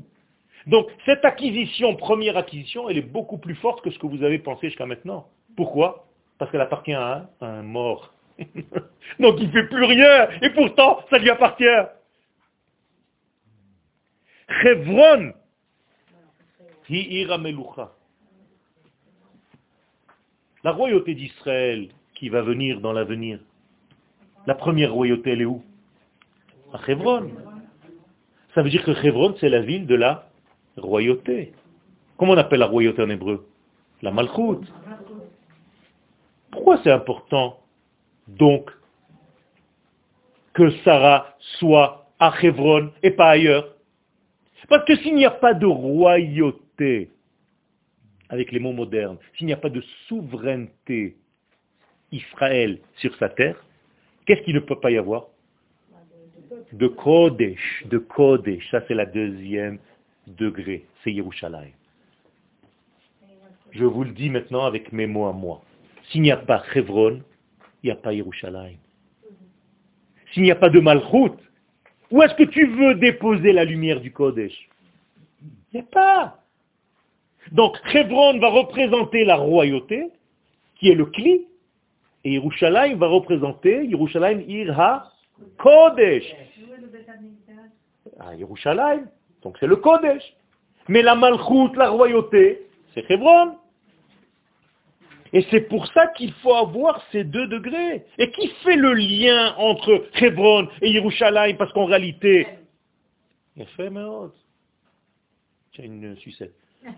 [0.68, 4.39] Donc, cette acquisition, première acquisition, elle est beaucoup plus forte que ce que vous avez
[4.39, 5.28] pensé jusqu'à maintenant.
[5.55, 6.05] Pourquoi?
[6.38, 8.14] Parce qu'elle appartient à un, mort.
[9.20, 11.66] Donc, il ne fait plus rien, et pourtant, ça lui appartient.
[14.62, 15.34] Chevron.
[20.64, 23.39] La royauté d'Israël qui va venir dans l'avenir,
[24.47, 25.64] la première royauté, elle est où?
[26.74, 27.30] À Chevron.
[28.55, 30.28] Ça veut dire que Chevron, c'est la ville de la
[30.82, 31.53] royauté.
[32.17, 33.47] Comment on appelle la royauté en hébreu?
[34.01, 34.65] La Malchut.
[36.51, 37.59] Pourquoi c'est important,
[38.27, 38.71] donc,
[40.53, 43.75] que Sarah soit à Chevron et pas ailleurs?
[44.67, 47.09] Parce que s'il n'y a pas de royauté,
[48.30, 51.17] avec les mots modernes, s'il n'y a pas de souveraineté
[52.11, 53.63] Israël sur sa terre,
[54.25, 55.27] qu'est-ce qu'il ne peut pas y avoir?
[56.73, 59.80] De Kodesh, de Kodesh, ça c'est la deuxième
[60.38, 61.73] degré, c'est Yerushalayim.
[63.71, 65.61] Je vous le dis maintenant avec mes mots à moi.
[66.09, 67.21] S'il n'y a pas Hebron,
[67.84, 68.77] il n'y a pas Yerushalayim.
[70.34, 71.36] S'il n'y a pas de Malchut,
[72.11, 74.69] où est-ce que tu veux déposer la lumière du Kodesh?
[75.41, 76.39] Il n'y a pas.
[77.51, 80.09] Donc Hebron va représenter la royauté,
[80.75, 81.45] qui est le cli,
[82.23, 85.11] et Yerushalayim va représenter Yerushalayim Irha
[85.57, 86.36] Kodesh.
[88.19, 89.05] À Yerushalayim,
[89.43, 90.23] donc c'est le Kodesh.
[90.87, 93.55] Mais la Malchut, la royauté, c'est Hebron.
[95.31, 98.05] Et c'est pour ça qu'il faut avoir ces deux degrés.
[98.17, 101.55] Et qui fait le lien entre Hebron et Yerushalayim?
[101.57, 102.47] Parce qu'en réalité,
[103.55, 103.91] il fait
[105.73, 106.55] Tiens, une sucette.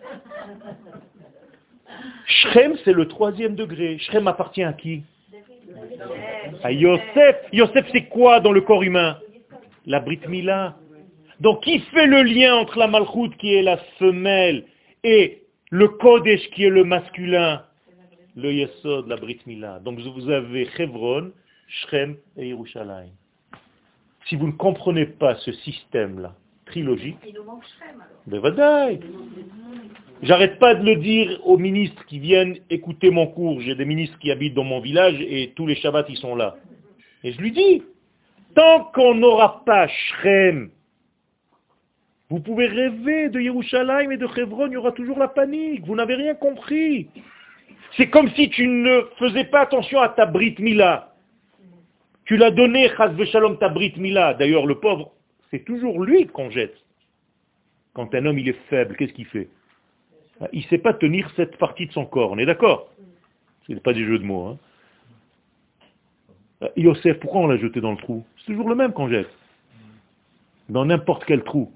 [2.25, 3.97] Shrem, c'est le troisième degré.
[3.99, 5.03] Shrem appartient à qui?
[6.63, 7.35] À Yosef.
[7.51, 9.19] Yosef, c'est quoi dans le corps humain?
[9.85, 10.77] La Brit Mila.
[11.41, 14.63] Donc, qui fait le lien entre la Malchut, qui est la femelle,
[15.03, 17.63] et le Kodesh, qui est le masculin?
[18.35, 19.79] Le Yesod, la Brit Mila.
[19.79, 21.31] Donc, vous avez Hebron,
[21.67, 23.09] Shrem et Yerushalayim.
[24.27, 26.35] Si vous ne comprenez pas ce système-là,
[26.67, 28.55] trilogique, Il nous manque Shrem alors.
[28.55, 28.99] ben.
[30.21, 33.59] J'arrête pas de le dire aux ministres qui viennent écouter mon cours.
[33.61, 36.55] J'ai des ministres qui habitent dans mon village et tous les Shabbats ils sont là.
[37.23, 37.81] Et je lui dis,
[38.53, 40.69] tant qu'on n'aura pas Shrem,
[42.31, 45.85] vous pouvez rêver de Yerushalayim et de Hebron, il y aura toujours la panique.
[45.85, 47.09] Vous n'avez rien compris.
[47.97, 51.13] C'est comme si tu ne faisais pas attention à ta Brit Mila.
[52.23, 54.33] Tu l'as donné, Chaz Shalom, ta Brit Mila.
[54.35, 55.11] D'ailleurs, le pauvre,
[55.49, 56.77] c'est toujours lui qu'on jette.
[57.93, 59.49] Quand un homme il est faible, qu'est-ce qu'il fait?
[60.53, 62.87] Il ne sait pas tenir cette partie de son corps, on est d'accord?
[63.67, 64.45] Ce n'est pas des jeux de mots.
[64.47, 64.57] Hein.
[66.63, 68.23] Euh, Yosef, pourquoi on l'a jeté dans le trou?
[68.37, 69.29] C'est toujours le même qu'on jette.
[70.69, 71.73] Dans n'importe quel trou.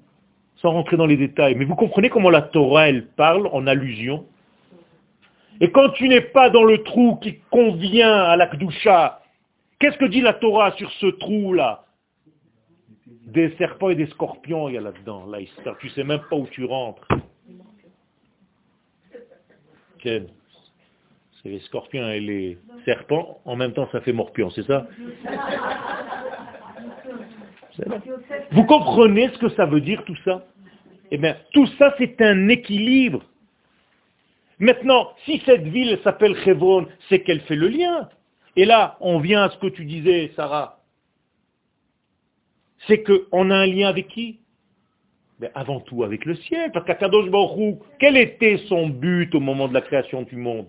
[0.56, 1.54] Sans rentrer dans les détails.
[1.54, 4.26] Mais vous comprenez comment la Torah, elle parle en allusion
[5.60, 9.20] Et quand tu n'es pas dans le trou qui convient à la Kdusha,
[9.78, 11.84] qu'est-ce que dit la Torah sur ce trou-là?
[13.26, 15.26] Des serpents et des scorpions, il y a là-dedans.
[15.26, 15.38] Là,
[15.80, 17.06] tu sais même pas où tu rentres.
[19.98, 20.28] Ken,
[21.42, 23.40] C'est les scorpions et les serpents.
[23.44, 24.86] En même temps, ça fait morpion, C'est ça?
[28.52, 30.44] Vous comprenez ce que ça veut dire tout ça?
[31.10, 33.22] Eh bien, tout ça, c'est un équilibre.
[34.58, 38.08] Maintenant, si cette ville s'appelle Hebron, c'est qu'elle fait le lien.
[38.56, 40.80] Et là, on vient à ce que tu disais, Sarah.
[42.86, 44.38] C'est qu'on a un lien avec qui?
[45.40, 49.68] Mais Avant tout avec le ciel, parce qu'Akadosh Baruch quel était son but au moment
[49.68, 50.68] de la création du monde?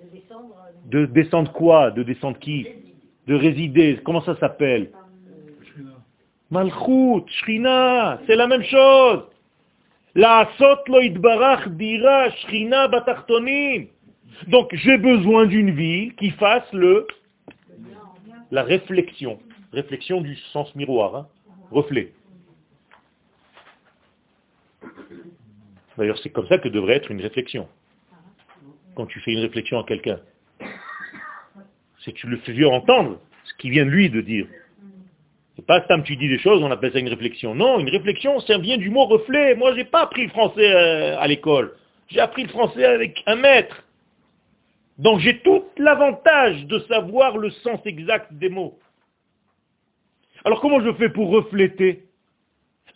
[0.00, 0.54] De descendre.
[0.68, 1.90] euh, De descendre quoi?
[1.90, 2.66] De descendre qui?
[3.26, 3.98] De résider.
[4.04, 4.90] Comment ça s'appelle?
[6.50, 9.24] Malchut, Shrina, c'est la même chose.
[10.14, 13.86] La asot lo idbarach dira Shrina batartonim.
[14.48, 17.06] Donc j'ai besoin d'une ville qui fasse le
[18.50, 19.38] la réflexion.
[19.72, 21.28] Réflexion du sens miroir, hein.
[21.70, 22.12] reflet.
[25.96, 27.68] D'ailleurs, c'est comme ça que devrait être une réflexion.
[28.96, 30.18] Quand tu fais une réflexion à quelqu'un,
[32.00, 34.46] c'est que tu le fais entendre ce qui vient de lui de dire.
[35.70, 37.54] Pas Sam, tu dis des choses, on appelle ça une réflexion.
[37.54, 39.54] Non, une réflexion, ça vient du mot reflet.
[39.54, 41.76] Moi, j'ai pas appris le français euh, à l'école.
[42.08, 43.84] J'ai appris le français avec un maître.
[44.98, 48.80] Donc j'ai tout l'avantage de savoir le sens exact des mots.
[50.44, 52.02] Alors comment je fais pour refléter?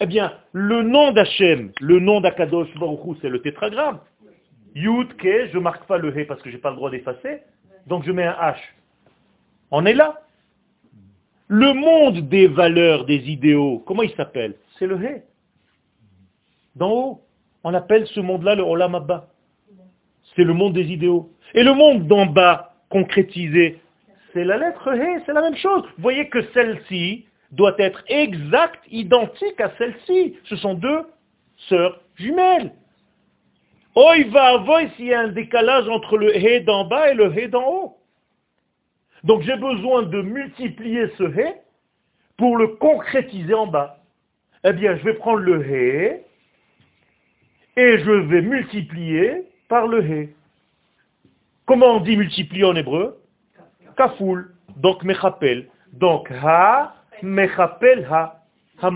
[0.00, 4.00] Eh bien, le nom d'Hachem, le nom d'Akadosh Baruch Hu, c'est le tétragramme.
[4.74, 7.42] Yud, Ke, je marque pas le He parce que j'ai pas le droit d'effacer,
[7.86, 8.56] donc je mets un H.
[9.70, 10.23] On est là.
[11.56, 14.56] Le monde des valeurs, des idéaux, comment il s'appelle?
[14.76, 15.22] C'est le He.
[16.74, 17.20] D'en haut.
[17.62, 19.28] On appelle ce monde-là le Olam Abba.
[20.34, 21.30] C'est le monde des idéaux.
[21.54, 23.78] Et le monde d'en bas, concrétisé,
[24.32, 25.84] c'est la lettre He, c'est la même chose.
[25.96, 30.36] Vous voyez que celle-ci doit être exacte, identique à celle-ci.
[30.46, 31.02] Ce sont deux
[31.68, 32.72] sœurs jumelles.
[33.94, 37.14] Oh, il va avoir s'il y a un décalage entre le He d'en bas et
[37.14, 37.98] le He d'en haut.
[39.24, 41.54] Donc j'ai besoin de multiplier ce He
[42.36, 43.98] pour le concrétiser en bas.
[44.64, 46.20] Eh bien, je vais prendre le He
[47.76, 50.28] et je vais multiplier par le He.
[51.66, 53.18] Comment on dit multiplier en hébreu?
[53.96, 54.54] Kafoul.
[54.76, 55.68] Donc mechapel.
[55.92, 58.42] Donc ha, mechapel ha,
[58.82, 58.90] ha.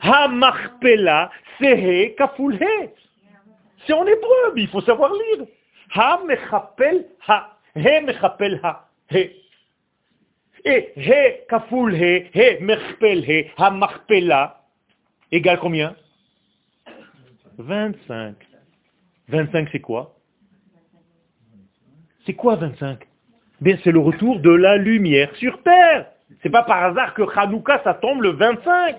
[0.00, 1.30] Ha
[1.60, 2.90] c'est he, kafoul he.
[3.86, 5.46] C'est en hébreu, mais il faut savoir lire.
[5.94, 9.30] Ha mechapel ha, he mechapel ha, he.
[10.64, 14.58] Et he kafoul he, he mechapel he, ha
[15.32, 15.94] égale combien
[17.58, 18.36] 25.
[19.28, 20.14] 25 c'est quoi?
[22.24, 22.98] C'est quoi 25
[23.60, 26.06] Bien c'est le retour de la lumière sur terre.
[26.42, 28.96] C'est pas par hasard que Hanouka ça tombe le 25.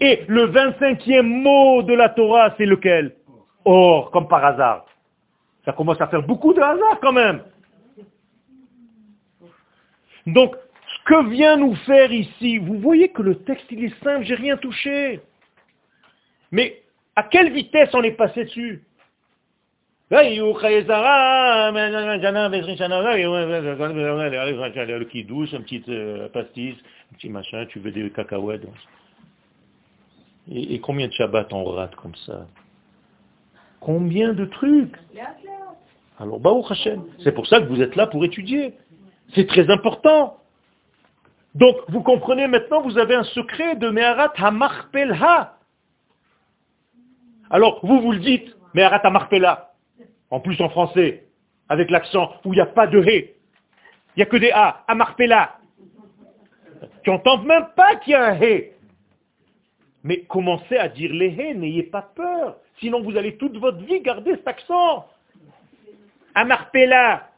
[0.00, 3.14] Et le 25e mot de la Torah c'est lequel?
[3.64, 4.86] Or, comme par hasard.
[5.64, 7.42] Ça commence à faire beaucoup de hasard quand même.
[10.26, 10.56] Donc,
[10.86, 14.34] ce que vient nous faire ici, vous voyez que le texte il est simple, j'ai
[14.34, 15.20] rien touché.
[16.50, 16.82] Mais
[17.16, 18.82] à quelle vitesse on est passé dessus?
[24.86, 26.76] Le qui douce, un petit euh, pastis,
[27.10, 28.66] un petit machin, tu veux des cacahuètes.
[30.50, 32.46] Et, et combien de Shabbat on rate comme ça?
[33.84, 34.96] Combien de trucs
[36.18, 38.74] Alors, Baruch Hashem, c'est pour ça que vous êtes là pour étudier.
[39.34, 40.38] C'est très important.
[41.54, 45.58] Donc, vous comprenez maintenant, vous avez un secret de Meharat Hamarpelha.
[47.50, 49.72] Alors, vous, vous le dites, Meharat Hamarpela.
[50.30, 51.26] En plus en français,
[51.68, 53.36] avec l'accent, où il n'y a pas de hé.
[54.16, 55.58] Il n'y a que des A, Amarpela.
[57.02, 58.73] Tu n'entends même pas qu'il y a un hé.
[60.04, 62.58] Mais commencez à dire les hé, n'ayez pas peur.
[62.78, 65.06] Sinon vous allez toute votre vie garder cet accent.
[66.34, 67.30] Amarpela.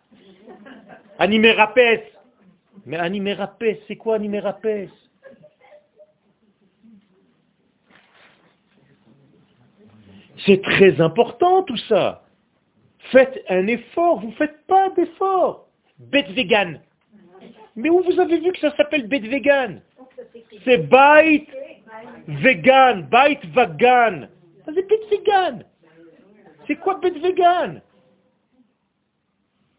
[1.18, 2.02] Animérapès.
[2.84, 4.90] Mais animérapès, c'est quoi animérapès
[10.44, 12.22] C'est très important tout ça.
[13.10, 15.68] Faites un effort, vous ne faites pas d'effort.
[15.98, 16.80] Bête vegan.
[17.76, 19.80] Mais où vous avez vu que ça s'appelle bête vegan
[20.64, 21.48] C'est bite
[22.26, 24.28] vegan, bite vegan.
[24.64, 24.74] C'est
[25.11, 25.64] vegan.
[26.66, 27.80] C'est quoi bête vegan?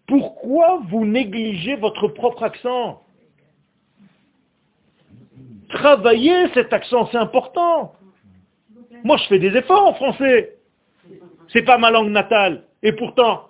[0.07, 3.03] Pourquoi vous négligez votre propre accent?
[5.70, 7.93] Travaillez cet accent, c'est important.
[9.03, 10.57] Moi, je fais des efforts en français.
[11.49, 12.63] C'est pas ma langue natale.
[12.84, 13.49] Et pourtant,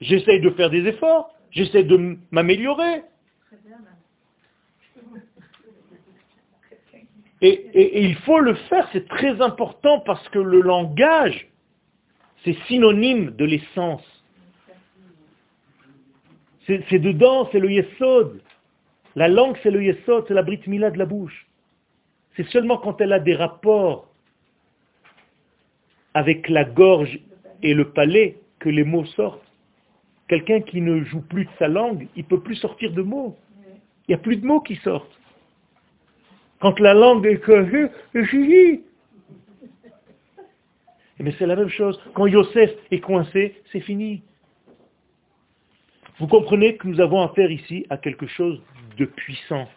[0.00, 3.02] j'essaye de faire des efforts, j'essaie de m'améliorer.
[7.46, 11.46] Et, il faut le faire, c'est très important parce que le langage,
[12.42, 14.02] c'est synonyme de l'essence.
[16.66, 18.40] C'est dedans, c'est le yesod.
[19.14, 21.46] La langue, c'est le yesod, c'est la brit mila de la bouche.
[22.34, 24.08] C'est seulement quand elle a des rapports
[26.14, 27.20] avec la gorge
[27.62, 29.42] et le palais que les mots sortent.
[30.28, 33.36] Quelqu'un qui ne joue plus de sa langue, il ne peut plus sortir de mots.
[34.08, 35.20] Il n'y a plus de mots qui sortent.
[36.64, 37.90] Quand la langue est que
[41.18, 42.00] mais c'est la même chose.
[42.14, 44.22] Quand Yosef est coincé, c'est fini.
[46.18, 48.62] Vous comprenez que nous avons affaire ici à quelque chose
[48.96, 49.68] de puissant.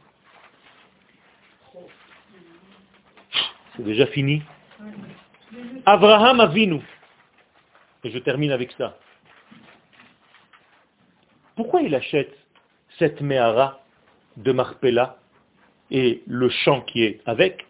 [3.75, 4.41] C'est déjà fini.
[5.85, 6.79] Abraham Avinu,
[8.05, 8.97] et je termine avec ça.
[11.57, 12.33] Pourquoi il achète
[12.97, 13.83] cette Mehara
[14.37, 15.17] de Marpella?
[15.91, 17.65] Et le champ qui est avec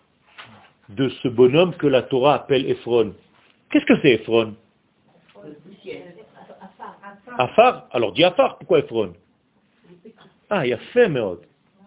[0.90, 3.14] de ce bonhomme que la Torah appelle Ephron
[3.70, 4.56] Qu'est-ce que c'est Ephron?
[7.38, 9.14] Afar Alors dis Afar, pourquoi Ephron?
[10.50, 11.12] Ah, il y a fait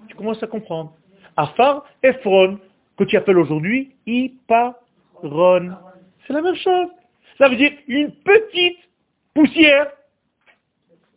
[0.08, 0.92] Tu commences à comprendre.
[1.36, 2.58] Afar, Ephron,
[2.98, 5.76] que tu appelles aujourd'hui Iparon.
[6.26, 6.88] C'est la même chose.
[7.38, 8.78] Ça veut dire une petite
[9.34, 9.90] poussière.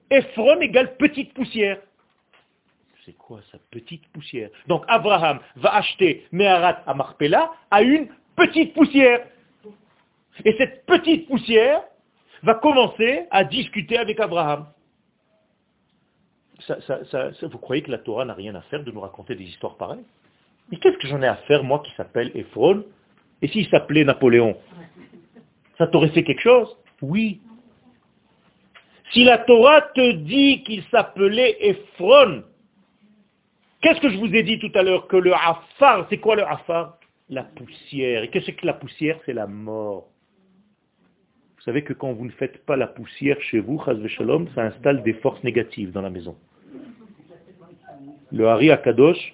[0.09, 1.80] Ephron égale petite poussière.
[3.06, 4.49] C'est quoi sa petite poussière?
[4.68, 9.28] Donc Abraham va acheter Meharat à Marpella à une petite poussière.
[10.45, 11.82] Et cette petite poussière
[12.43, 14.68] va commencer à discuter avec Abraham.
[16.68, 20.06] vous croyez que la Torah n'a rien à faire de nous raconter des histoires pareilles?
[20.72, 22.86] Mais qu'est-ce que j'en ai à faire, moi, qui s'appelle Ephron
[23.41, 24.58] Et s'il s'appelait Napoléon?
[25.78, 26.76] Ça t'aurait fait quelque chose?
[27.01, 27.41] Oui.
[29.12, 32.43] Si la Torah te dit qu'il s'appelait Ephron,
[33.84, 36.48] qu'est-ce que je vous ai dit tout à l'heure Que le Afar, c'est quoi le
[36.48, 36.98] Afar?
[37.30, 38.24] La poussière.
[38.24, 39.20] Et qu'est-ce que la poussière?
[39.26, 40.08] C'est la mort.
[41.58, 45.14] Vous savez que quand vous ne faites pas la poussière chez vous, ça installe des
[45.14, 46.36] forces négatives dans la maison.
[48.32, 49.34] Le Hari Akadosh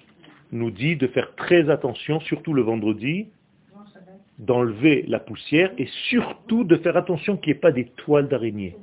[0.52, 3.28] nous dit de faire très attention, surtout le vendredi,
[4.38, 8.76] d'enlever la poussière et surtout de faire attention qu'il n'y ait pas des toiles d'araignée.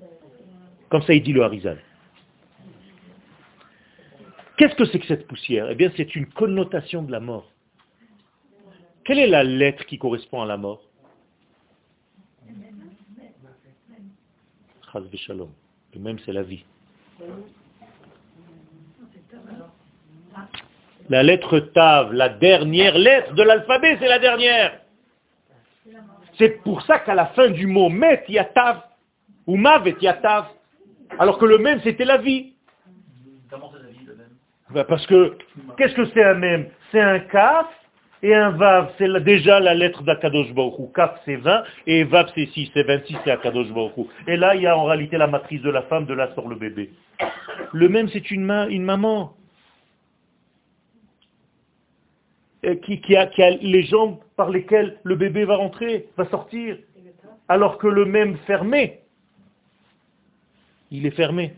[0.89, 1.77] Comme ça, il dit le Harizal.
[4.57, 5.69] Qu'est-ce que c'est que cette poussière?
[5.69, 7.51] Eh bien, c'est une connotation de la mort.
[9.05, 10.81] Quelle est la lettre qui correspond à la mort?
[14.93, 16.65] Le même, c'est la vie.
[21.09, 24.81] La lettre Tav, la dernière lettre de l'alphabet, c'est la dernière.
[26.37, 28.81] C'est pour ça qu'à la fin du mot Met, il y a Tav.
[29.45, 30.47] Ou Mavet, il y a Tav.
[31.19, 32.53] Alors que le même, c'était la vie,
[33.51, 33.67] le même
[34.17, 34.29] ben,
[34.73, 35.37] Parce que,
[35.77, 37.67] qu'est-ce que c'est un même C'est un Kaf
[38.23, 42.47] et un Vav, c'est déjà la lettre d'Akadosh Baruch Kaf, c'est 20, et Vav, c'est
[42.47, 45.61] 6, c'est 26, c'est Akadosh Baruch Et là, il y a en réalité la matrice
[45.61, 46.91] de la femme, de là sort le bébé.
[47.73, 49.33] Le même, c'est une, une maman.
[52.83, 56.77] Qui, qui, a, qui a les jambes par lesquelles le bébé va rentrer, va sortir.
[57.47, 58.99] Alors que le même fermé,
[60.91, 61.53] il est fermé.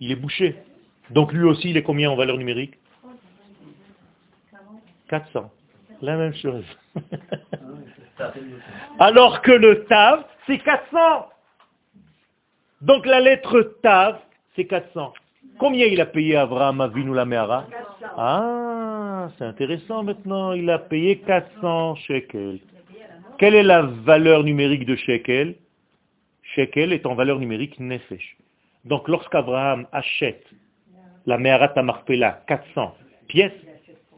[0.00, 0.54] Il est bouché.
[1.10, 2.74] Donc lui aussi, il est combien en valeur numérique
[5.08, 5.50] 400.
[6.02, 6.64] La même chose.
[8.98, 11.28] Alors que le Tav, c'est 400.
[12.82, 14.18] Donc la lettre Tav,
[14.54, 15.12] c'est 400.
[15.58, 17.66] Combien il a payé Abraham Avinu la Mehara
[18.16, 20.52] Ah, c'est intéressant maintenant.
[20.52, 22.60] Il a payé 400 shekels.
[23.38, 25.56] Quelle est la valeur numérique de shekel?
[26.54, 28.36] Shekel est en valeur numérique nefesh.
[28.84, 30.44] Donc lorsqu'Abraham achète
[31.28, 33.52] la Mehara Tamarpela 400 pièces,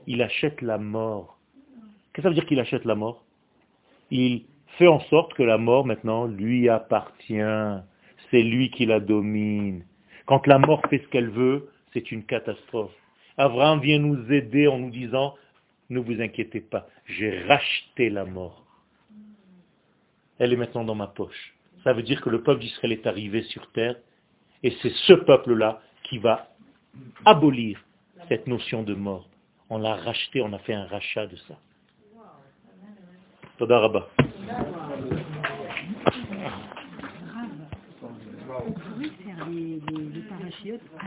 [0.06, 1.40] il achète la mort.
[2.12, 3.24] Qu'est-ce que ça veut dire qu'il achète la mort?
[4.12, 4.44] Il
[4.78, 7.82] fait en sorte que la mort maintenant lui appartient.
[8.30, 9.84] C'est lui qui la domine.
[10.26, 12.94] Quand la mort fait ce qu'elle veut, c'est une catastrophe.
[13.36, 15.34] Abraham vient nous aider en nous disant,
[15.88, 18.64] ne vous inquiétez pas, j'ai racheté la mort.
[20.38, 21.54] Elle est maintenant dans ma poche.
[21.82, 23.96] Ça veut dire que le peuple d'Israël est arrivé sur terre
[24.62, 26.50] et c'est ce peuple-là qui va
[27.24, 27.82] abolir
[28.28, 29.28] cette notion de mort.
[29.68, 31.58] On l'a racheté, on a fait un rachat de ça.